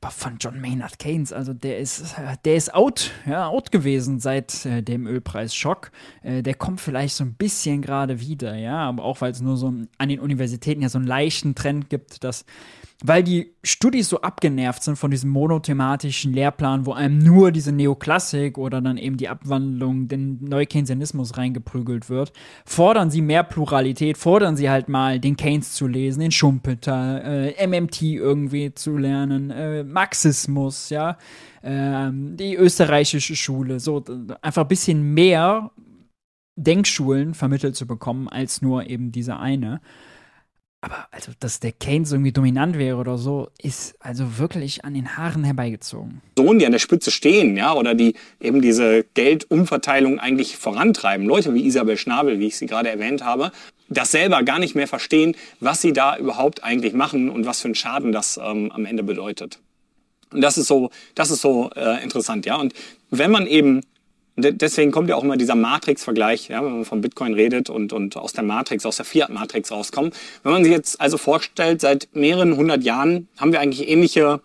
aber 0.00 0.10
von 0.10 0.36
John 0.38 0.60
Maynard 0.60 0.98
Keynes, 0.98 1.32
also 1.32 1.52
der 1.52 1.78
ist, 1.78 2.14
der 2.44 2.56
ist 2.56 2.74
out, 2.74 3.10
ja, 3.26 3.48
out 3.48 3.72
gewesen 3.72 4.20
seit 4.20 4.66
äh, 4.66 4.82
dem 4.82 5.06
Ölpreisschock. 5.06 5.90
Äh, 6.22 6.42
der 6.42 6.54
kommt 6.54 6.80
vielleicht 6.80 7.16
so 7.16 7.24
ein 7.24 7.34
bisschen 7.34 7.82
gerade 7.82 8.20
wieder, 8.20 8.56
ja, 8.56 8.76
aber 8.88 9.04
auch 9.04 9.20
weil 9.20 9.32
es 9.32 9.40
nur 9.40 9.56
so 9.56 9.72
an 9.98 10.08
den 10.08 10.20
Universitäten 10.20 10.82
ja 10.82 10.88
so 10.88 10.98
einen 10.98 11.06
leichten 11.06 11.54
Trend 11.54 11.88
gibt, 11.88 12.24
dass 12.24 12.44
weil 13.06 13.22
die 13.22 13.54
Studis 13.62 14.08
so 14.08 14.20
abgenervt 14.20 14.82
sind 14.82 14.96
von 14.96 15.10
diesem 15.10 15.30
monothematischen 15.30 16.32
Lehrplan, 16.32 16.86
wo 16.86 16.92
einem 16.92 17.18
nur 17.18 17.52
diese 17.52 17.70
Neoklassik 17.70 18.58
oder 18.58 18.80
dann 18.80 18.96
eben 18.96 19.16
die 19.16 19.28
Abwandlung, 19.28 20.08
den 20.08 20.42
Neukeynesianismus 20.42 21.36
reingeprügelt 21.36 22.10
wird, 22.10 22.32
fordern 22.64 23.10
sie 23.10 23.22
mehr 23.22 23.44
Pluralität, 23.44 24.18
fordern 24.18 24.56
sie 24.56 24.70
halt 24.70 24.88
mal 24.88 25.20
den 25.20 25.36
Keynes 25.36 25.74
zu 25.74 25.86
lesen, 25.86 26.20
den 26.20 26.32
Schumpeter, 26.32 27.22
äh, 27.24 27.66
MMT 27.66 28.02
irgendwie 28.02 28.74
zu 28.74 28.96
lernen, 28.96 29.50
äh, 29.50 29.84
Marxismus, 29.84 30.90
ja, 30.90 31.16
äh, 31.62 32.10
die 32.12 32.56
österreichische 32.56 33.36
Schule, 33.36 33.78
so 33.78 34.04
einfach 34.42 34.62
ein 34.62 34.68
bisschen 34.68 35.14
mehr 35.14 35.70
Denkschulen 36.56 37.34
vermittelt 37.34 37.76
zu 37.76 37.86
bekommen 37.86 38.28
als 38.28 38.62
nur 38.62 38.88
eben 38.88 39.12
diese 39.12 39.36
eine. 39.38 39.80
Aber 40.86 41.08
also, 41.10 41.32
dass 41.40 41.58
der 41.58 41.72
Keynes 41.72 42.12
irgendwie 42.12 42.30
dominant 42.30 42.78
wäre 42.78 42.96
oder 42.96 43.18
so, 43.18 43.48
ist 43.60 43.96
also 43.98 44.38
wirklich 44.38 44.84
an 44.84 44.94
den 44.94 45.16
Haaren 45.16 45.42
herbeigezogen. 45.42 46.22
Personen, 46.36 46.60
die 46.60 46.66
an 46.66 46.70
der 46.70 46.78
Spitze 46.78 47.10
stehen, 47.10 47.56
ja, 47.56 47.74
oder 47.74 47.96
die 47.96 48.14
eben 48.40 48.62
diese 48.62 49.04
Geldumverteilung 49.14 50.20
eigentlich 50.20 50.56
vorantreiben, 50.56 51.26
Leute 51.26 51.52
wie 51.54 51.66
Isabel 51.66 51.96
Schnabel, 51.96 52.38
wie 52.38 52.46
ich 52.46 52.56
sie 52.56 52.66
gerade 52.66 52.88
erwähnt 52.88 53.24
habe, 53.24 53.50
das 53.88 54.12
selber 54.12 54.44
gar 54.44 54.60
nicht 54.60 54.76
mehr 54.76 54.86
verstehen, 54.86 55.34
was 55.58 55.82
sie 55.82 55.92
da 55.92 56.16
überhaupt 56.16 56.62
eigentlich 56.62 56.92
machen 56.92 57.30
und 57.30 57.46
was 57.46 57.60
für 57.60 57.66
einen 57.66 57.74
Schaden 57.74 58.12
das 58.12 58.38
ähm, 58.40 58.70
am 58.70 58.86
Ende 58.86 59.02
bedeutet. 59.02 59.58
Und 60.32 60.40
das 60.40 60.56
ist 60.56 60.68
so, 60.68 60.90
das 61.16 61.32
ist 61.32 61.40
so 61.40 61.70
äh, 61.74 62.00
interessant, 62.00 62.46
ja. 62.46 62.56
Und 62.56 62.74
wenn 63.10 63.32
man 63.32 63.48
eben 63.48 63.80
deswegen 64.36 64.92
kommt 64.92 65.08
ja 65.08 65.16
auch 65.16 65.24
immer 65.24 65.36
dieser 65.36 65.54
Matrix-Vergleich, 65.54 66.48
ja, 66.48 66.64
wenn 66.64 66.72
man 66.72 66.84
von 66.84 67.00
Bitcoin 67.00 67.34
redet 67.34 67.70
und, 67.70 67.92
und 67.92 68.16
aus 68.16 68.32
der 68.32 68.44
Matrix, 68.44 68.84
aus 68.86 68.96
der 68.96 69.06
Fiat-Matrix 69.06 69.70
rauskommt. 69.72 70.14
Wenn 70.42 70.52
man 70.52 70.64
sich 70.64 70.72
jetzt 70.72 71.00
also 71.00 71.18
vorstellt, 71.18 71.80
seit 71.80 72.08
mehreren 72.12 72.56
hundert 72.56 72.84
Jahren 72.84 73.28
haben 73.38 73.52
wir 73.52 73.60
eigentlich 73.60 73.88
ähnliche 73.88 74.40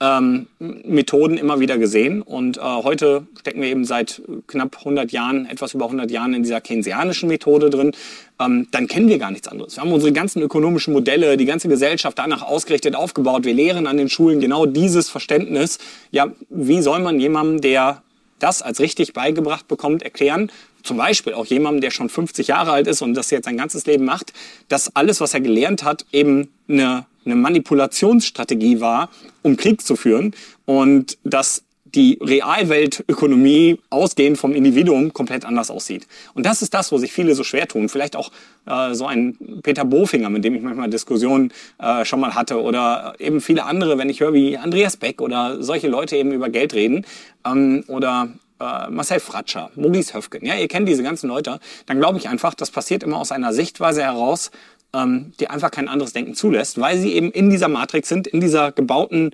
ähm, 0.00 0.46
Methoden 0.58 1.36
immer 1.36 1.60
wieder 1.60 1.78
gesehen. 1.78 2.22
Und 2.22 2.56
äh, 2.56 2.60
heute 2.60 3.26
stecken 3.38 3.60
wir 3.60 3.68
eben 3.68 3.84
seit 3.84 4.22
knapp 4.46 4.78
100 4.78 5.12
Jahren, 5.12 5.46
etwas 5.46 5.74
über 5.74 5.84
100 5.84 6.10
Jahren 6.10 6.32
in 6.32 6.42
dieser 6.42 6.60
keynesianischen 6.60 7.28
Methode 7.28 7.68
drin. 7.68 7.92
Ähm, 8.40 8.66
dann 8.70 8.86
kennen 8.86 9.08
wir 9.08 9.18
gar 9.18 9.30
nichts 9.30 9.48
anderes. 9.48 9.76
Wir 9.76 9.82
haben 9.82 9.92
unsere 9.92 10.12
ganzen 10.12 10.40
ökonomischen 10.42 10.94
Modelle, 10.94 11.36
die 11.36 11.44
ganze 11.44 11.68
Gesellschaft 11.68 12.18
danach 12.18 12.42
ausgerichtet, 12.42 12.96
aufgebaut. 12.96 13.44
Wir 13.44 13.54
lehren 13.54 13.86
an 13.86 13.98
den 13.98 14.08
Schulen 14.08 14.40
genau 14.40 14.64
dieses 14.64 15.10
Verständnis. 15.10 15.78
Ja, 16.10 16.32
wie 16.48 16.80
soll 16.80 17.00
man 17.00 17.20
jemandem, 17.20 17.60
der 17.60 18.02
das 18.40 18.62
als 18.62 18.80
richtig 18.80 19.12
beigebracht 19.12 19.68
bekommt, 19.68 20.02
erklären, 20.02 20.50
zum 20.82 20.96
Beispiel 20.96 21.34
auch 21.34 21.46
jemandem, 21.46 21.80
der 21.80 21.90
schon 21.90 22.08
50 22.08 22.48
Jahre 22.48 22.72
alt 22.72 22.86
ist 22.86 23.02
und 23.02 23.14
das 23.14 23.30
jetzt 23.30 23.44
sein 23.44 23.56
ganzes 23.56 23.86
Leben 23.86 24.04
macht, 24.04 24.32
dass 24.68 24.94
alles, 24.96 25.20
was 25.20 25.34
er 25.34 25.40
gelernt 25.40 25.84
hat, 25.84 26.06
eben 26.12 26.48
eine, 26.68 27.06
eine 27.24 27.36
Manipulationsstrategie 27.36 28.80
war, 28.80 29.10
um 29.42 29.56
Krieg 29.56 29.82
zu 29.82 29.96
führen. 29.96 30.34
Und 30.64 31.18
dass 31.22 31.62
die 31.94 32.18
Realweltökonomie 32.20 33.78
ausgehend 33.90 34.38
vom 34.38 34.52
Individuum 34.52 35.12
komplett 35.12 35.44
anders 35.44 35.70
aussieht. 35.70 36.06
Und 36.34 36.46
das 36.46 36.62
ist 36.62 36.74
das, 36.74 36.92
wo 36.92 36.98
sich 36.98 37.12
viele 37.12 37.34
so 37.34 37.44
schwer 37.44 37.66
tun. 37.66 37.88
Vielleicht 37.88 38.16
auch 38.16 38.30
äh, 38.66 38.94
so 38.94 39.06
ein 39.06 39.36
Peter 39.62 39.84
Bofinger, 39.84 40.30
mit 40.30 40.44
dem 40.44 40.54
ich 40.54 40.62
manchmal 40.62 40.90
Diskussionen 40.90 41.52
äh, 41.78 42.04
schon 42.04 42.20
mal 42.20 42.34
hatte, 42.34 42.62
oder 42.62 43.14
eben 43.18 43.40
viele 43.40 43.64
andere, 43.64 43.98
wenn 43.98 44.08
ich 44.08 44.20
höre, 44.20 44.32
wie 44.32 44.56
Andreas 44.56 44.96
Beck 44.96 45.20
oder 45.20 45.62
solche 45.62 45.88
Leute 45.88 46.16
eben 46.16 46.32
über 46.32 46.48
Geld 46.48 46.74
reden, 46.74 47.04
ähm, 47.46 47.84
oder 47.88 48.28
äh, 48.60 48.90
Marcel 48.90 49.20
Fratscher, 49.20 49.70
Maurice 49.74 50.14
Höfgen, 50.14 50.44
ja, 50.44 50.54
ihr 50.54 50.68
kennt 50.68 50.88
diese 50.88 51.02
ganzen 51.02 51.28
Leute, 51.28 51.60
dann 51.86 51.98
glaube 51.98 52.18
ich 52.18 52.28
einfach, 52.28 52.54
das 52.54 52.70
passiert 52.70 53.02
immer 53.02 53.16
aus 53.16 53.32
einer 53.32 53.52
Sichtweise 53.52 54.02
heraus, 54.02 54.50
ähm, 54.92 55.32
die 55.40 55.48
einfach 55.48 55.70
kein 55.70 55.88
anderes 55.88 56.12
Denken 56.12 56.34
zulässt, 56.34 56.80
weil 56.80 56.98
sie 56.98 57.14
eben 57.14 57.30
in 57.30 57.50
dieser 57.50 57.68
Matrix 57.68 58.08
sind, 58.08 58.26
in 58.26 58.40
dieser 58.40 58.72
gebauten 58.72 59.32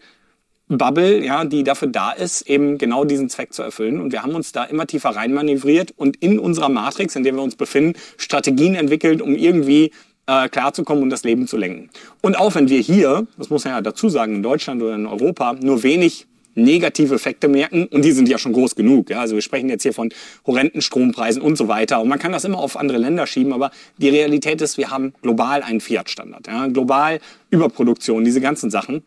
Bubble, 0.68 1.24
ja, 1.24 1.44
die 1.44 1.62
dafür 1.62 1.88
da 1.88 2.10
ist, 2.10 2.48
eben 2.48 2.76
genau 2.76 3.04
diesen 3.04 3.28
Zweck 3.28 3.52
zu 3.52 3.62
erfüllen. 3.62 4.00
Und 4.00 4.12
wir 4.12 4.22
haben 4.22 4.34
uns 4.34 4.52
da 4.52 4.64
immer 4.64 4.86
tiefer 4.86 5.10
reinmanövriert 5.10 5.92
und 5.96 6.16
in 6.16 6.38
unserer 6.38 6.68
Matrix, 6.68 7.14
in 7.14 7.22
der 7.22 7.34
wir 7.34 7.42
uns 7.42 7.54
befinden, 7.54 7.98
Strategien 8.16 8.74
entwickelt, 8.74 9.22
um 9.22 9.36
irgendwie 9.36 9.92
äh, 10.26 10.48
klarzukommen 10.48 11.04
und 11.04 11.10
das 11.10 11.22
Leben 11.22 11.46
zu 11.46 11.56
lenken. 11.56 11.88
Und 12.20 12.36
auch 12.36 12.56
wenn 12.56 12.68
wir 12.68 12.80
hier, 12.80 13.26
das 13.38 13.48
muss 13.48 13.64
man 13.64 13.74
ja 13.74 13.80
dazu 13.80 14.08
sagen, 14.08 14.34
in 14.36 14.42
Deutschland 14.42 14.82
oder 14.82 14.96
in 14.96 15.06
Europa, 15.06 15.54
nur 15.60 15.84
wenig 15.84 16.26
negative 16.56 17.14
Effekte 17.14 17.48
merken 17.48 17.86
und 17.86 18.02
die 18.02 18.12
sind 18.12 18.28
ja 18.28 18.38
schon 18.38 18.52
groß 18.52 18.74
genug. 18.74 19.10
Ja? 19.10 19.20
Also 19.20 19.34
wir 19.34 19.42
sprechen 19.42 19.68
jetzt 19.68 19.82
hier 19.82 19.92
von 19.92 20.08
horrenden 20.46 20.80
Strompreisen 20.80 21.42
und 21.42 21.56
so 21.56 21.68
weiter 21.68 22.00
und 22.00 22.08
man 22.08 22.18
kann 22.18 22.32
das 22.32 22.44
immer 22.44 22.58
auf 22.58 22.76
andere 22.76 22.98
Länder 22.98 23.26
schieben, 23.26 23.52
aber 23.52 23.70
die 23.98 24.08
Realität 24.08 24.60
ist, 24.62 24.78
wir 24.78 24.90
haben 24.90 25.12
global 25.22 25.62
einen 25.62 25.80
Fiat-Standard, 25.80 26.46
ja? 26.46 26.66
global 26.68 27.20
Überproduktion, 27.50 28.24
diese 28.24 28.40
ganzen 28.40 28.70
Sachen 28.70 29.02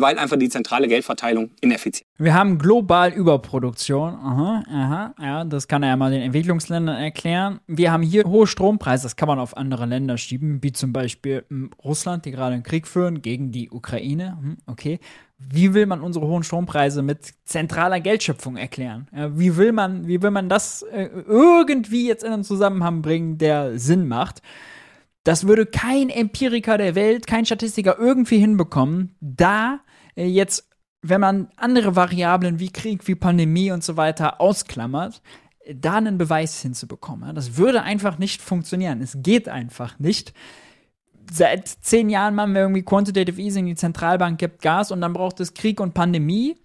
weil 0.00 0.18
einfach 0.18 0.38
die 0.38 0.48
zentrale 0.48 0.88
Geldverteilung 0.88 1.50
ineffizient 1.60 2.06
ist. 2.12 2.22
Wir 2.24 2.34
haben 2.34 2.58
global 2.58 3.12
Überproduktion. 3.12 4.14
Aha, 4.14 4.64
aha, 4.68 5.14
ja, 5.20 5.44
das 5.44 5.68
kann 5.68 5.82
er 5.82 5.90
ja 5.90 5.96
mal 5.96 6.10
den 6.10 6.22
Entwicklungsländern 6.22 6.96
erklären. 6.96 7.60
Wir 7.66 7.92
haben 7.92 8.02
hier 8.02 8.24
hohe 8.24 8.46
Strompreise, 8.46 9.04
das 9.04 9.16
kann 9.16 9.28
man 9.28 9.38
auf 9.38 9.56
andere 9.56 9.86
Länder 9.86 10.18
schieben, 10.18 10.62
wie 10.62 10.72
zum 10.72 10.92
Beispiel 10.92 11.44
hm, 11.48 11.70
Russland, 11.84 12.24
die 12.24 12.30
gerade 12.30 12.54
einen 12.54 12.62
Krieg 12.62 12.86
führen 12.86 13.22
gegen 13.22 13.52
die 13.52 13.70
Ukraine. 13.70 14.38
Hm, 14.40 14.56
okay. 14.66 14.98
Wie 15.38 15.72
will 15.72 15.86
man 15.86 16.00
unsere 16.00 16.26
hohen 16.26 16.42
Strompreise 16.42 17.00
mit 17.02 17.32
zentraler 17.44 18.00
Geldschöpfung 18.00 18.56
erklären? 18.56 19.06
Wie 19.12 19.56
will 19.56 19.70
man, 19.70 20.08
wie 20.08 20.20
will 20.20 20.32
man 20.32 20.48
das 20.48 20.82
äh, 20.82 21.04
irgendwie 21.04 22.08
jetzt 22.08 22.24
in 22.24 22.32
einen 22.32 22.42
Zusammenhang 22.42 23.02
bringen, 23.02 23.38
der 23.38 23.78
Sinn 23.78 24.08
macht? 24.08 24.42
Das 25.28 25.46
würde 25.46 25.66
kein 25.66 26.08
Empiriker 26.08 26.78
der 26.78 26.94
Welt, 26.94 27.26
kein 27.26 27.44
Statistiker 27.44 27.98
irgendwie 27.98 28.38
hinbekommen, 28.38 29.14
da 29.20 29.80
jetzt, 30.26 30.68
wenn 31.02 31.20
man 31.20 31.48
andere 31.56 31.96
Variablen 31.96 32.58
wie 32.58 32.70
Krieg, 32.70 33.06
wie 33.06 33.14
Pandemie 33.14 33.70
und 33.70 33.84
so 33.84 33.96
weiter 33.96 34.40
ausklammert, 34.40 35.22
da 35.72 35.94
einen 35.94 36.18
Beweis 36.18 36.60
hinzubekommen. 36.62 37.34
Das 37.34 37.56
würde 37.56 37.82
einfach 37.82 38.18
nicht 38.18 38.40
funktionieren. 38.40 39.02
Es 39.02 39.18
geht 39.22 39.48
einfach 39.48 39.98
nicht. 39.98 40.32
Seit 41.30 41.68
zehn 41.68 42.08
Jahren 42.08 42.34
machen 42.34 42.54
wir 42.54 42.62
irgendwie 42.62 42.82
Quantitative 42.82 43.40
Easing, 43.40 43.66
die 43.66 43.74
Zentralbank 43.74 44.38
gibt 44.38 44.62
Gas 44.62 44.90
und 44.90 45.02
dann 45.02 45.12
braucht 45.12 45.40
es 45.40 45.52
Krieg 45.52 45.78
und 45.78 45.92
Pandemie 45.92 46.56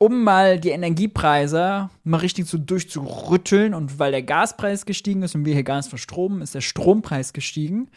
um 0.00 0.24
mal 0.24 0.58
die 0.58 0.70
Energiepreise 0.70 1.90
mal 2.04 2.16
richtig 2.16 2.46
so 2.46 2.56
durchzurütteln 2.56 3.74
und 3.74 3.98
weil 3.98 4.12
der 4.12 4.22
Gaspreis 4.22 4.86
gestiegen 4.86 5.22
ist 5.22 5.34
und 5.34 5.44
wir 5.44 5.52
hier 5.52 5.62
Gas 5.62 5.88
verstromen, 5.88 6.40
ist 6.40 6.54
der 6.54 6.62
Strompreis 6.62 7.34
gestiegen. 7.34 7.90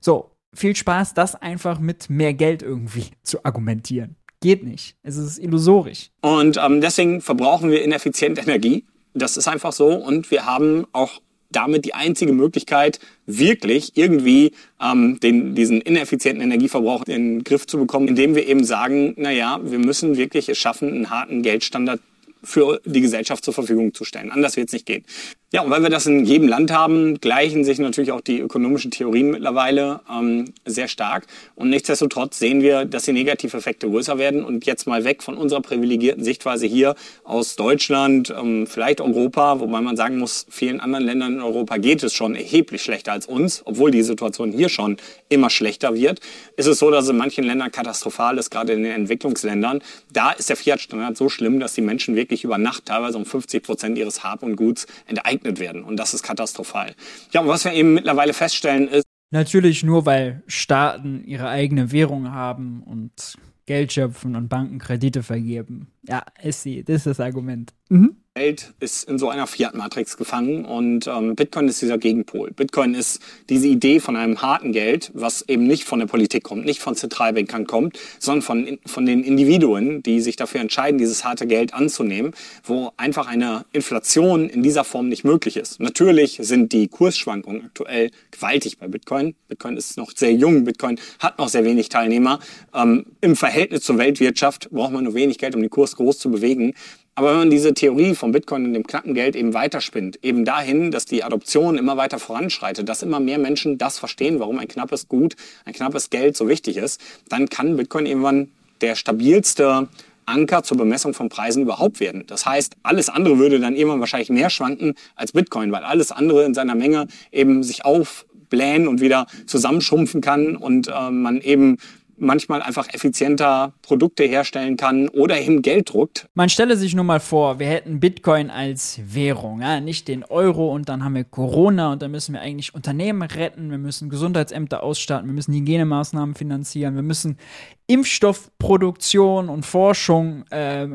So, 0.00 0.30
viel 0.54 0.74
Spaß, 0.74 1.12
das 1.12 1.34
einfach 1.34 1.78
mit 1.78 2.08
mehr 2.08 2.32
Geld 2.32 2.62
irgendwie 2.62 3.10
zu 3.22 3.44
argumentieren. 3.44 4.16
Geht 4.40 4.64
nicht. 4.64 4.96
Es 5.02 5.16
ist 5.16 5.38
illusorisch. 5.38 6.10
Und 6.22 6.56
ähm, 6.56 6.80
deswegen 6.80 7.20
verbrauchen 7.20 7.70
wir 7.70 7.82
ineffizient 7.82 8.38
Energie. 8.38 8.84
Das 9.12 9.36
ist 9.36 9.48
einfach 9.48 9.72
so. 9.72 9.88
Und 9.88 10.30
wir 10.30 10.46
haben 10.46 10.86
auch 10.92 11.20
damit 11.50 11.84
die 11.84 11.94
einzige 11.94 12.32
Möglichkeit, 12.32 13.00
wirklich 13.26 13.96
irgendwie 13.96 14.52
ähm, 14.80 15.18
den, 15.20 15.54
diesen 15.54 15.80
ineffizienten 15.80 16.42
Energieverbrauch 16.42 17.04
in 17.06 17.12
den 17.12 17.44
Griff 17.44 17.66
zu 17.66 17.78
bekommen, 17.78 18.08
indem 18.08 18.34
wir 18.34 18.46
eben 18.46 18.64
sagen, 18.64 19.14
na 19.16 19.30
ja, 19.30 19.60
wir 19.62 19.78
müssen 19.78 20.16
wirklich 20.16 20.48
es 20.48 20.58
schaffen, 20.58 20.88
einen 20.88 21.10
harten 21.10 21.42
Geldstandard 21.42 22.00
für 22.42 22.80
die 22.84 23.00
Gesellschaft 23.00 23.44
zur 23.44 23.52
Verfügung 23.52 23.92
zu 23.92 24.04
stellen. 24.04 24.30
Anders 24.30 24.56
wird 24.56 24.68
es 24.68 24.72
nicht 24.72 24.86
gehen. 24.86 25.04
Ja, 25.52 25.62
und 25.62 25.70
weil 25.70 25.82
wir 25.82 25.90
das 25.90 26.06
in 26.06 26.24
jedem 26.24 26.46
Land 26.46 26.70
haben, 26.70 27.20
gleichen 27.20 27.64
sich 27.64 27.80
natürlich 27.80 28.12
auch 28.12 28.20
die 28.20 28.38
ökonomischen 28.38 28.92
Theorien 28.92 29.32
mittlerweile 29.32 29.98
ähm, 30.08 30.44
sehr 30.64 30.86
stark. 30.86 31.26
Und 31.56 31.70
nichtsdestotrotz 31.70 32.38
sehen 32.38 32.62
wir, 32.62 32.84
dass 32.84 33.06
die 33.06 33.12
Negativeffekte 33.12 33.90
größer 33.90 34.16
werden. 34.16 34.44
Und 34.44 34.64
jetzt 34.64 34.86
mal 34.86 35.02
weg 35.02 35.24
von 35.24 35.36
unserer 35.36 35.60
privilegierten 35.60 36.22
Sichtweise 36.22 36.66
hier 36.66 36.94
aus 37.24 37.56
Deutschland, 37.56 38.30
ähm, 38.30 38.68
vielleicht 38.68 39.00
Europa, 39.00 39.58
wobei 39.58 39.80
man 39.80 39.96
sagen 39.96 40.18
muss, 40.18 40.46
vielen 40.48 40.78
anderen 40.78 41.04
Ländern 41.04 41.32
in 41.32 41.40
Europa 41.42 41.78
geht 41.78 42.04
es 42.04 42.14
schon 42.14 42.36
erheblich 42.36 42.82
schlechter 42.82 43.10
als 43.10 43.26
uns, 43.26 43.62
obwohl 43.64 43.90
die 43.90 44.02
Situation 44.02 44.52
hier 44.52 44.68
schon 44.68 44.98
immer 45.28 45.50
schlechter 45.50 45.96
wird. 45.96 46.20
Ist 46.56 46.66
es 46.66 46.78
so, 46.78 46.92
dass 46.92 47.08
in 47.08 47.16
manchen 47.16 47.42
Ländern 47.42 47.72
katastrophal 47.72 48.38
ist, 48.38 48.50
gerade 48.50 48.74
in 48.74 48.84
den 48.84 48.92
Entwicklungsländern. 48.92 49.82
Da 50.12 50.30
ist 50.30 50.48
der 50.48 50.54
Fiat-Standard 50.54 51.16
so 51.16 51.28
schlimm, 51.28 51.58
dass 51.58 51.74
die 51.74 51.80
Menschen 51.80 52.14
wirklich 52.14 52.44
über 52.44 52.56
Nacht 52.56 52.86
teilweise 52.86 53.18
um 53.18 53.24
50 53.24 53.64
Prozent 53.64 53.98
ihres 53.98 54.22
Hab 54.22 54.44
und 54.44 54.54
Guts 54.54 54.86
enteignen 55.08 55.39
enteignet 55.40 55.60
werden. 55.60 55.84
Und 55.84 55.96
das 55.96 56.14
ist 56.14 56.22
katastrophal. 56.22 56.94
Ja, 57.32 57.40
und 57.40 57.48
was 57.48 57.64
wir 57.64 57.72
eben 57.72 57.94
mittlerweile 57.94 58.32
feststellen 58.32 58.88
ist. 58.88 59.04
Natürlich 59.30 59.82
nur, 59.82 60.06
weil 60.06 60.42
Staaten 60.46 61.22
ihre 61.24 61.48
eigene 61.48 61.92
Währung 61.92 62.32
haben 62.32 62.82
und 62.82 63.36
Geld 63.66 63.92
schöpfen 63.92 64.34
und 64.34 64.48
Banken 64.48 64.78
Kredite 64.78 65.22
vergeben. 65.22 65.92
Ja, 66.02 66.24
ist 66.42 66.62
sie. 66.62 66.82
Das 66.82 66.98
ist 66.98 67.06
das 67.06 67.20
Argument. 67.20 67.72
Mhm. 67.88 68.16
Welt 68.36 68.72
ist 68.78 69.08
in 69.08 69.18
so 69.18 69.28
einer 69.28 69.48
Fiat-Matrix 69.48 70.16
gefangen 70.16 70.64
und 70.64 71.08
ähm, 71.08 71.34
Bitcoin 71.34 71.66
ist 71.66 71.82
dieser 71.82 71.98
Gegenpol. 71.98 72.52
Bitcoin 72.52 72.94
ist 72.94 73.20
diese 73.48 73.66
Idee 73.66 73.98
von 73.98 74.14
einem 74.14 74.40
harten 74.40 74.70
Geld, 74.70 75.10
was 75.14 75.42
eben 75.48 75.66
nicht 75.66 75.82
von 75.82 75.98
der 75.98 76.06
Politik 76.06 76.44
kommt, 76.44 76.64
nicht 76.64 76.80
von 76.80 76.94
Zentralbankern 76.94 77.66
kommt, 77.66 77.98
sondern 78.20 78.42
von, 78.42 78.78
von 78.86 79.04
den 79.04 79.24
Individuen, 79.24 80.02
die 80.04 80.20
sich 80.20 80.36
dafür 80.36 80.60
entscheiden, 80.60 80.98
dieses 80.98 81.24
harte 81.24 81.48
Geld 81.48 81.74
anzunehmen, 81.74 82.32
wo 82.62 82.92
einfach 82.96 83.26
eine 83.26 83.64
Inflation 83.72 84.48
in 84.48 84.62
dieser 84.62 84.84
Form 84.84 85.08
nicht 85.08 85.24
möglich 85.24 85.56
ist. 85.56 85.80
Natürlich 85.80 86.38
sind 86.40 86.72
die 86.72 86.86
Kursschwankungen 86.86 87.64
aktuell 87.64 88.12
gewaltig 88.30 88.78
bei 88.78 88.86
Bitcoin. 88.86 89.34
Bitcoin 89.48 89.76
ist 89.76 89.96
noch 89.96 90.12
sehr 90.14 90.32
jung, 90.32 90.62
Bitcoin 90.62 91.00
hat 91.18 91.38
noch 91.38 91.48
sehr 91.48 91.64
wenig 91.64 91.88
Teilnehmer. 91.88 92.38
Ähm, 92.72 93.06
Im 93.20 93.34
Verhältnis 93.34 93.82
zur 93.82 93.98
Weltwirtschaft 93.98 94.70
braucht 94.70 94.92
man 94.92 95.02
nur 95.02 95.14
wenig 95.14 95.38
Geld, 95.38 95.56
um 95.56 95.60
den 95.60 95.70
Kurs 95.70 95.89
groß 95.96 96.18
zu 96.18 96.30
bewegen. 96.30 96.74
Aber 97.14 97.30
wenn 97.30 97.38
man 97.38 97.50
diese 97.50 97.74
Theorie 97.74 98.14
vom 98.14 98.32
Bitcoin 98.32 98.64
und 98.64 98.72
dem 98.72 98.86
knappen 98.86 99.14
Geld 99.14 99.36
eben 99.36 99.52
weiterspinnt, 99.52 100.24
eben 100.24 100.44
dahin, 100.44 100.90
dass 100.90 101.04
die 101.04 101.22
Adoption 101.22 101.76
immer 101.76 101.96
weiter 101.96 102.18
voranschreitet, 102.18 102.88
dass 102.88 103.02
immer 103.02 103.20
mehr 103.20 103.38
Menschen 103.38 103.78
das 103.78 103.98
verstehen, 103.98 104.40
warum 104.40 104.58
ein 104.58 104.68
knappes 104.68 105.08
Gut, 105.08 105.36
ein 105.64 105.74
knappes 105.74 106.10
Geld 106.10 106.36
so 106.36 106.48
wichtig 106.48 106.76
ist, 106.76 107.00
dann 107.28 107.48
kann 107.48 107.76
Bitcoin 107.76 108.06
irgendwann 108.06 108.48
der 108.80 108.94
stabilste 108.94 109.88
Anker 110.30 110.62
zur 110.62 110.76
Bemessung 110.76 111.12
von 111.12 111.28
Preisen 111.28 111.62
überhaupt 111.62 112.00
werden. 112.00 112.24
Das 112.26 112.46
heißt, 112.46 112.76
alles 112.82 113.08
andere 113.08 113.38
würde 113.38 113.60
dann 113.60 113.76
irgendwann 113.76 114.00
wahrscheinlich 114.00 114.30
mehr 114.30 114.48
schwanken 114.48 114.94
als 115.16 115.32
Bitcoin, 115.32 115.72
weil 115.72 115.82
alles 115.82 116.12
andere 116.12 116.44
in 116.44 116.54
seiner 116.54 116.74
Menge 116.74 117.08
eben 117.32 117.62
sich 117.62 117.84
aufblähen 117.84 118.88
und 118.88 119.00
wieder 119.00 119.26
zusammenschrumpfen 119.46 120.20
kann 120.20 120.56
und 120.56 120.88
äh, 120.88 121.10
man 121.10 121.40
eben 121.40 121.78
manchmal 122.20 122.62
einfach 122.62 122.88
effizienter 122.92 123.72
Produkte 123.82 124.24
herstellen 124.24 124.76
kann 124.76 125.08
oder 125.08 125.40
eben 125.40 125.62
Geld 125.62 125.92
druckt. 125.92 126.28
Man 126.34 126.48
stelle 126.48 126.76
sich 126.76 126.94
nur 126.94 127.04
mal 127.04 127.20
vor, 127.20 127.58
wir 127.58 127.66
hätten 127.66 128.00
Bitcoin 128.00 128.50
als 128.50 129.00
Währung, 129.04 129.62
ja, 129.62 129.80
nicht 129.80 130.08
den 130.08 130.24
Euro 130.24 130.72
und 130.72 130.88
dann 130.88 131.04
haben 131.04 131.14
wir 131.14 131.24
Corona 131.24 131.92
und 131.92 132.02
dann 132.02 132.10
müssen 132.10 132.34
wir 132.34 132.40
eigentlich 132.40 132.74
Unternehmen 132.74 133.22
retten, 133.22 133.70
wir 133.70 133.78
müssen 133.78 134.10
Gesundheitsämter 134.10 134.82
ausstatten, 134.82 135.28
wir 135.28 135.34
müssen 135.34 135.54
Hygienemaßnahmen 135.54 136.34
finanzieren, 136.34 136.94
wir 136.94 137.02
müssen 137.02 137.38
Impfstoffproduktion 137.86 139.48
und 139.48 139.66
Forschung 139.66 140.44
äh, 140.50 140.86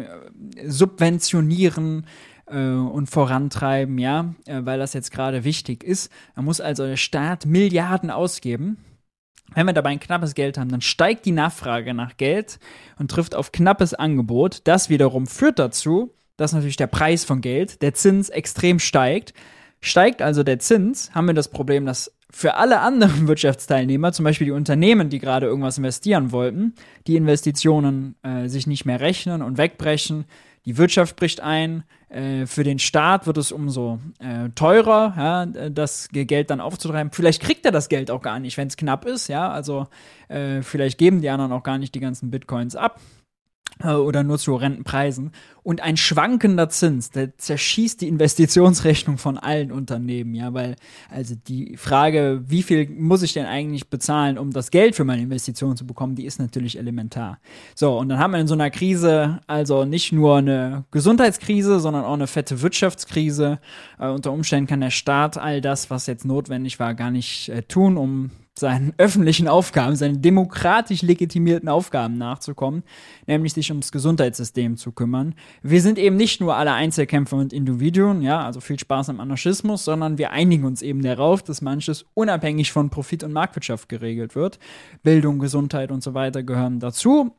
subventionieren 0.66 2.06
und 2.48 3.08
vorantreiben, 3.08 3.98
ja, 3.98 4.36
äh, 4.46 4.62
weil 4.64 4.78
das 4.78 4.94
jetzt 4.94 5.12
gerade 5.12 5.44
wichtig 5.44 5.84
ist. 5.84 6.12
Da 6.36 6.44
muss 6.44 6.62
also 6.62 6.86
der 6.86 6.96
Staat 6.96 7.48
Milliarden 7.48 8.12
ausgeben 8.12 8.78
wenn 9.56 9.66
wir 9.66 9.74
dabei 9.74 9.90
ein 9.90 10.00
knappes 10.00 10.36
Geld 10.36 10.58
haben, 10.58 10.70
dann 10.70 10.82
steigt 10.82 11.26
die 11.26 11.32
Nachfrage 11.32 11.94
nach 11.94 12.18
Geld 12.18 12.60
und 13.00 13.10
trifft 13.10 13.34
auf 13.34 13.52
knappes 13.52 13.94
Angebot. 13.94 14.62
Das 14.66 14.90
wiederum 14.90 15.26
führt 15.26 15.58
dazu, 15.60 16.14
dass 16.38 16.54
natürlich 16.54 16.78
der 16.78 16.88
Preis 16.88 17.24
von 17.24 17.42
Geld, 17.42 17.82
der 17.82 17.94
Zins 17.94 18.30
extrem 18.30 18.80
steigt. 18.80 19.34
Steigt 19.82 20.22
also 20.22 20.44
der 20.44 20.60
Zins, 20.60 21.14
haben 21.14 21.28
wir 21.28 21.34
das 21.34 21.50
Problem, 21.50 21.86
dass 21.86 22.12
für 22.30 22.56
alle 22.56 22.82
anderen 22.82 23.28
Wirtschaftsteilnehmer, 23.28 24.12
zum 24.12 24.26
Beispiel 24.26 24.46
die 24.46 24.52
Unternehmen, 24.52 25.10
die 25.10 25.20
gerade 25.20 25.48
irgendwas 25.48 25.78
investieren 25.78 26.32
wollten, 26.32 26.76
die 27.08 27.16
Investitionen 27.16 28.16
äh, 28.24 28.50
sich 28.50 28.68
nicht 28.68 28.86
mehr 28.86 29.00
rechnen 29.00 29.42
und 29.42 29.58
wegbrechen. 29.58 30.26
Die 30.66 30.78
Wirtschaft 30.78 31.16
bricht 31.16 31.42
ein, 31.42 31.84
äh, 32.10 32.46
für 32.46 32.64
den 32.64 32.80
Staat 32.80 33.28
wird 33.28 33.38
es 33.38 33.52
umso 33.52 34.00
äh, 34.20 34.50
teurer, 34.56 35.14
ja, 35.16 35.46
das 35.70 36.10
Geld 36.12 36.50
dann 36.50 36.60
aufzutreiben. 36.60 37.12
Vielleicht 37.12 37.42
kriegt 37.42 37.66
er 37.66 37.72
das 37.72 37.90
Geld 37.90 38.10
auch 38.10 38.22
gar 38.22 38.40
nicht, 38.40 38.58
wenn 38.58 38.68
es 38.68 38.78
knapp 38.78 39.06
ist, 39.06 39.28
ja. 39.28 39.50
Also 39.50 39.88
äh, 40.28 40.62
vielleicht 40.62 40.98
geben 40.98 41.22
die 41.22 41.30
anderen 41.30 41.52
auch 41.52 41.64
gar 41.64 41.78
nicht 41.78 41.94
die 41.94 42.00
ganzen 42.00 42.32
Bitcoins 42.32 42.76
ab. 42.76 43.00
Äh, 43.84 43.94
oder 43.94 44.24
nur 44.24 44.38
zu 44.38 44.54
horrenden 44.54 44.84
Preisen. 44.84 45.32
Und 45.62 45.82
ein 45.82 45.98
schwankender 45.98 46.70
Zins, 46.70 47.10
der 47.10 47.38
zerschießt 47.38 48.02
die 48.02 48.08
Investitionsrechnung 48.08 49.18
von 49.18 49.38
allen 49.38 49.72
Unternehmen, 49.72 50.36
ja, 50.36 50.54
weil 50.54 50.76
also 51.10 51.36
die 51.48 51.76
Frage, 51.76 52.44
wie 52.46 52.62
viel 52.62 52.88
muss 52.90 53.24
ich 53.24 53.34
denn 53.34 53.48
eigentlich 53.48 53.90
bezahlen, 53.90 54.38
um 54.38 54.52
das 54.52 54.70
Geld 54.70 54.96
für 54.96 55.04
meine 55.04 55.24
Investition 55.24 55.76
zu 55.76 55.88
bekommen, 55.88 56.16
die 56.16 56.26
ist 56.26 56.40
natürlich 56.40 56.78
elementar. 56.78 57.40
So, 57.74 57.98
und 57.98 58.10
dann 58.10 58.20
haben 58.20 58.32
wir 58.32 58.40
in 58.40 58.48
so 58.48 58.54
einer 58.54 58.70
Krise 58.70 59.40
also 59.48 59.86
nicht 59.86 60.12
nur 60.12 60.38
eine 60.38 60.86
Gesundheitskrise, 60.92 61.80
sondern 61.80 62.06
auch 62.06 62.14
eine 62.14 62.28
fette 62.28 62.62
Wirtschaftskrise. 62.62 63.60
Äh, 64.00 64.08
unter 64.08 64.32
Umständen 64.32 64.68
kann 64.68 64.82
der 64.82 64.92
Staat 64.92 65.38
all 65.38 65.62
das, 65.62 65.90
was 65.90 66.06
jetzt 66.06 66.26
notwendig 66.26 66.80
war, 66.80 66.94
gar 66.94 67.12
nicht 67.12 67.50
äh, 67.50 67.64
tun, 67.64 67.98
um 67.98 68.30
seinen 68.58 68.94
öffentlichen 68.98 69.48
Aufgaben, 69.48 69.96
seinen 69.96 70.22
demokratisch 70.22 71.02
legitimierten 71.02 71.70
Aufgaben 71.70 72.18
nachzukommen, 72.18 72.84
nämlich 73.28 73.54
sich 73.54 73.70
ums 73.72 73.92
Gesundheitssystem 73.92 74.78
zu 74.78 74.92
kümmern. 74.92 75.36
Wir 75.62 75.82
sind 75.82 75.98
eben 75.98 76.16
nicht 76.16 76.42
nur 76.42 76.56
alle 76.56 76.74
Einzelkämpfer 76.74 77.38
und 77.38 77.54
Individuen, 77.54 78.22
ja, 78.22 78.44
also 78.44 78.60
viel 78.62 78.80
Spaß 78.80 79.10
am 79.10 79.20
Anarchismus, 79.20 79.86
sondern 79.86 80.18
wir 80.18 80.32
einigen 80.32 80.66
uns 80.66 80.82
eben 80.82 81.02
darauf, 81.02 81.44
dass 81.44 81.62
manches 81.62 82.06
unabhängig 82.14 82.72
von 82.72 82.90
Profit 82.90 83.24
und 83.24 83.34
Marktwirtschaft 83.34 83.90
geregelt 83.90 84.36
wird. 84.36 84.60
Bildung, 85.04 85.40
Gesundheit 85.40 85.92
und 85.92 86.04
so 86.04 86.14
weiter 86.14 86.44
gehören 86.44 86.80
dazu 86.80 87.36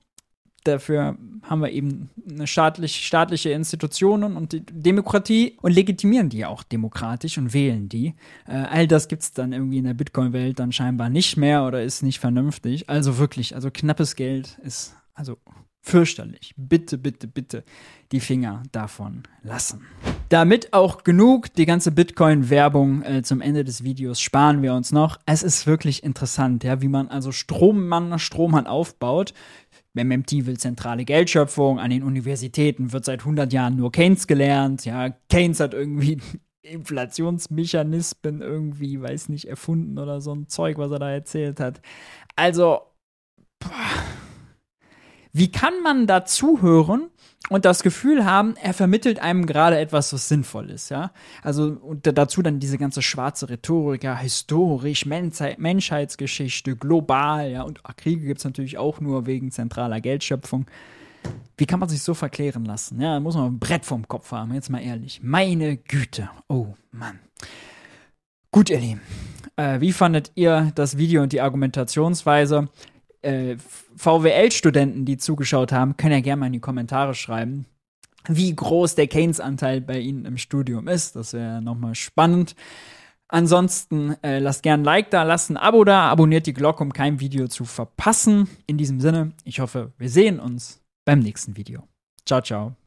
dafür 0.67 1.17
haben 1.43 1.61
wir 1.61 1.71
eben 1.71 2.11
eine 2.29 2.47
staatlich, 2.47 3.07
staatliche 3.07 3.51
Institutionen 3.51 4.37
und 4.37 4.53
die 4.53 4.65
Demokratie 4.65 5.57
und 5.63 5.73
legitimieren 5.73 6.29
die 6.29 6.45
auch 6.45 6.63
demokratisch 6.63 7.39
und 7.39 7.55
wählen 7.55 7.89
die. 7.89 8.15
Äh, 8.47 8.55
all 8.55 8.89
das 8.89 9.09
gibt 9.09 9.23
es 9.23 9.33
dann 9.33 9.53
irgendwie 9.53 9.79
in 9.79 9.85
der 9.85 9.95
Bitcoin-Welt 9.95 10.59
dann 10.59 10.73
scheinbar 10.73 11.09
nicht 11.09 11.37
mehr 11.37 11.65
oder 11.65 11.83
ist 11.83 12.03
nicht 12.03 12.19
vernünftig. 12.19 12.89
Also 12.91 13.19
wirklich, 13.19 13.55
also 13.55 13.71
knappes 13.71 14.17
Geld 14.17 14.59
ist 14.63 14.97
also 15.15 15.39
fürchterlich. 15.87 16.53
Bitte, 16.57 16.99
bitte, 16.99 17.29
bitte 17.29 17.65
die 18.11 18.21
Finger 18.21 18.65
davon 18.73 19.23
lassen. 19.43 19.83
Damit 20.29 20.73
auch 20.73 21.05
genug 21.05 21.55
die 21.55 21.67
ganze 21.67 21.93
Bitcoin-Werbung 21.93 23.03
äh, 23.03 23.23
zum 23.23 23.41
Ende 23.41 23.63
des 23.63 23.85
Videos 23.85 24.21
sparen 24.21 24.63
wir 24.63 24.75
uns 24.75 24.91
noch. 24.91 25.19
Es 25.27 25.45
ist 25.45 25.67
wirklich 25.67 26.03
interessant, 26.03 26.65
ja, 26.65 26.83
wie 26.83 26.89
man 26.89 27.09
also 27.09 27.31
Strommann, 27.31 28.19
Strohmann 28.19 28.67
aufbaut. 28.67 29.33
MMT 29.97 30.47
will 30.47 30.59
zentrale 30.59 31.05
Geldschöpfung, 31.05 31.79
an 31.79 31.91
den 31.91 32.03
Universitäten 32.03 32.93
wird 32.93 33.05
seit 33.05 33.21
100 33.21 33.53
Jahren 33.53 33.77
nur 33.77 33.93
Keynes 33.93 34.27
gelernt, 34.27 34.85
ja, 34.85 35.11
Keynes 35.29 35.61
hat 35.61 35.75
irgendwie 35.75 36.19
Inflationsmechanismen 36.63 38.43
irgendwie, 38.43 39.01
weiß 39.01 39.29
nicht, 39.29 39.47
erfunden 39.47 39.99
oder 39.99 40.21
so 40.21 40.35
ein 40.35 40.49
Zeug, 40.49 40.79
was 40.79 40.91
er 40.91 40.99
da 40.99 41.11
erzählt 41.11 41.61
hat. 41.61 41.81
Also, 42.35 42.81
boah, 43.61 43.71
wie 45.33 45.51
kann 45.51 45.83
man 45.83 46.07
da 46.07 46.25
zuhören 46.25 47.11
und 47.49 47.65
das 47.65 47.83
Gefühl 47.83 48.25
haben, 48.25 48.55
er 48.61 48.75
vermittelt 48.75 49.19
einem 49.21 49.47
gerade 49.47 49.79
etwas, 49.79 50.13
was 50.13 50.29
sinnvoll 50.29 50.71
ist, 50.71 50.89
ja. 50.89 51.13
Also 51.43 51.77
und 51.81 52.07
dazu 52.07 52.43
dann 52.43 52.59
diese 52.59 52.79
ganze 52.79 53.03
schwarze 53.03 53.49
Rhetorik, 53.49 54.05
ja, 54.05 54.17
historisch, 54.17 55.07
Menschheit, 55.07 55.59
Menschheitsgeschichte, 55.59 56.77
global, 56.77 57.51
ja, 57.51 57.63
und 57.63 57.81
ach, 57.85 57.97
Kriege 57.97 58.27
gibt 58.27 58.39
es 58.39 58.45
natürlich 58.45 58.79
auch 58.79 59.01
nur 59.01 59.27
wegen 59.27 59.51
zentraler 59.51 60.01
Geldschöpfung. 60.01 60.67
Wie 61.57 61.67
kann 61.67 61.81
man 61.81 61.89
sich 61.89 62.03
so 62.03 62.15
verklären 62.15 62.65
lassen? 62.65 63.01
Ja, 63.01 63.15
da 63.15 63.21
muss 63.21 63.35
man 63.35 63.47
ein 63.47 63.59
Brett 63.59 63.85
vom 63.85 64.07
Kopf 64.07 64.33
haben, 64.33 64.55
jetzt 64.55 64.71
mal 64.71 64.83
ehrlich. 64.83 65.21
Meine 65.23 65.77
Güte. 65.77 66.29
Oh 66.49 66.75
Mann. 66.93 67.19
Gut, 68.51 68.71
ihr 68.71 68.79
Lieben. 68.79 69.01
Äh, 69.57 69.81
wie 69.81 69.93
fandet 69.93 70.33
ihr 70.35 70.73
das 70.75 70.97
Video 70.97 71.23
und 71.23 71.33
die 71.33 71.41
Argumentationsweise? 71.41 72.69
Äh, 73.23 73.57
VWL-Studenten, 73.97 75.05
die 75.05 75.17
zugeschaut 75.17 75.73
haben, 75.73 75.97
können 75.97 76.13
ja 76.13 76.21
gerne 76.21 76.41
mal 76.41 76.47
in 76.47 76.55
die 76.55 76.61
Kommentare 76.61 77.15
schreiben, 77.15 77.67
wie 78.29 78.55
groß 78.55 78.95
der 78.95 79.07
Keynes-Anteil 79.07 79.81
bei 79.81 79.99
Ihnen 79.99 80.25
im 80.25 80.39
Studium 80.39 80.89
ist. 80.89 81.17
Das 81.17 81.33
wäre 81.33 81.63
nochmal 81.63 81.95
spannend. 81.95 82.55
Ansonsten 83.29 84.17
äh, 84.23 84.39
lasst 84.39 84.63
gern 84.63 84.81
ein 84.81 84.85
Like 84.85 85.11
da, 85.11 85.25
lasst 85.25 85.51
ein 85.51 85.57
Abo 85.57 85.85
da, 85.85 86.09
abonniert 86.11 86.47
die 86.47 86.53
Glocke, 86.53 86.83
um 86.83 86.93
kein 86.93 87.19
Video 87.19 87.49
zu 87.49 87.65
verpassen. 87.65 88.49
In 88.67 88.79
diesem 88.79 89.01
Sinne, 89.01 89.33
ich 89.45 89.59
hoffe, 89.61 89.93
wir 89.99 90.09
sehen 90.09 90.39
uns 90.39 90.81
beim 91.05 91.19
nächsten 91.19 91.57
Video. 91.57 91.83
Ciao, 92.25 92.41
ciao. 92.41 92.86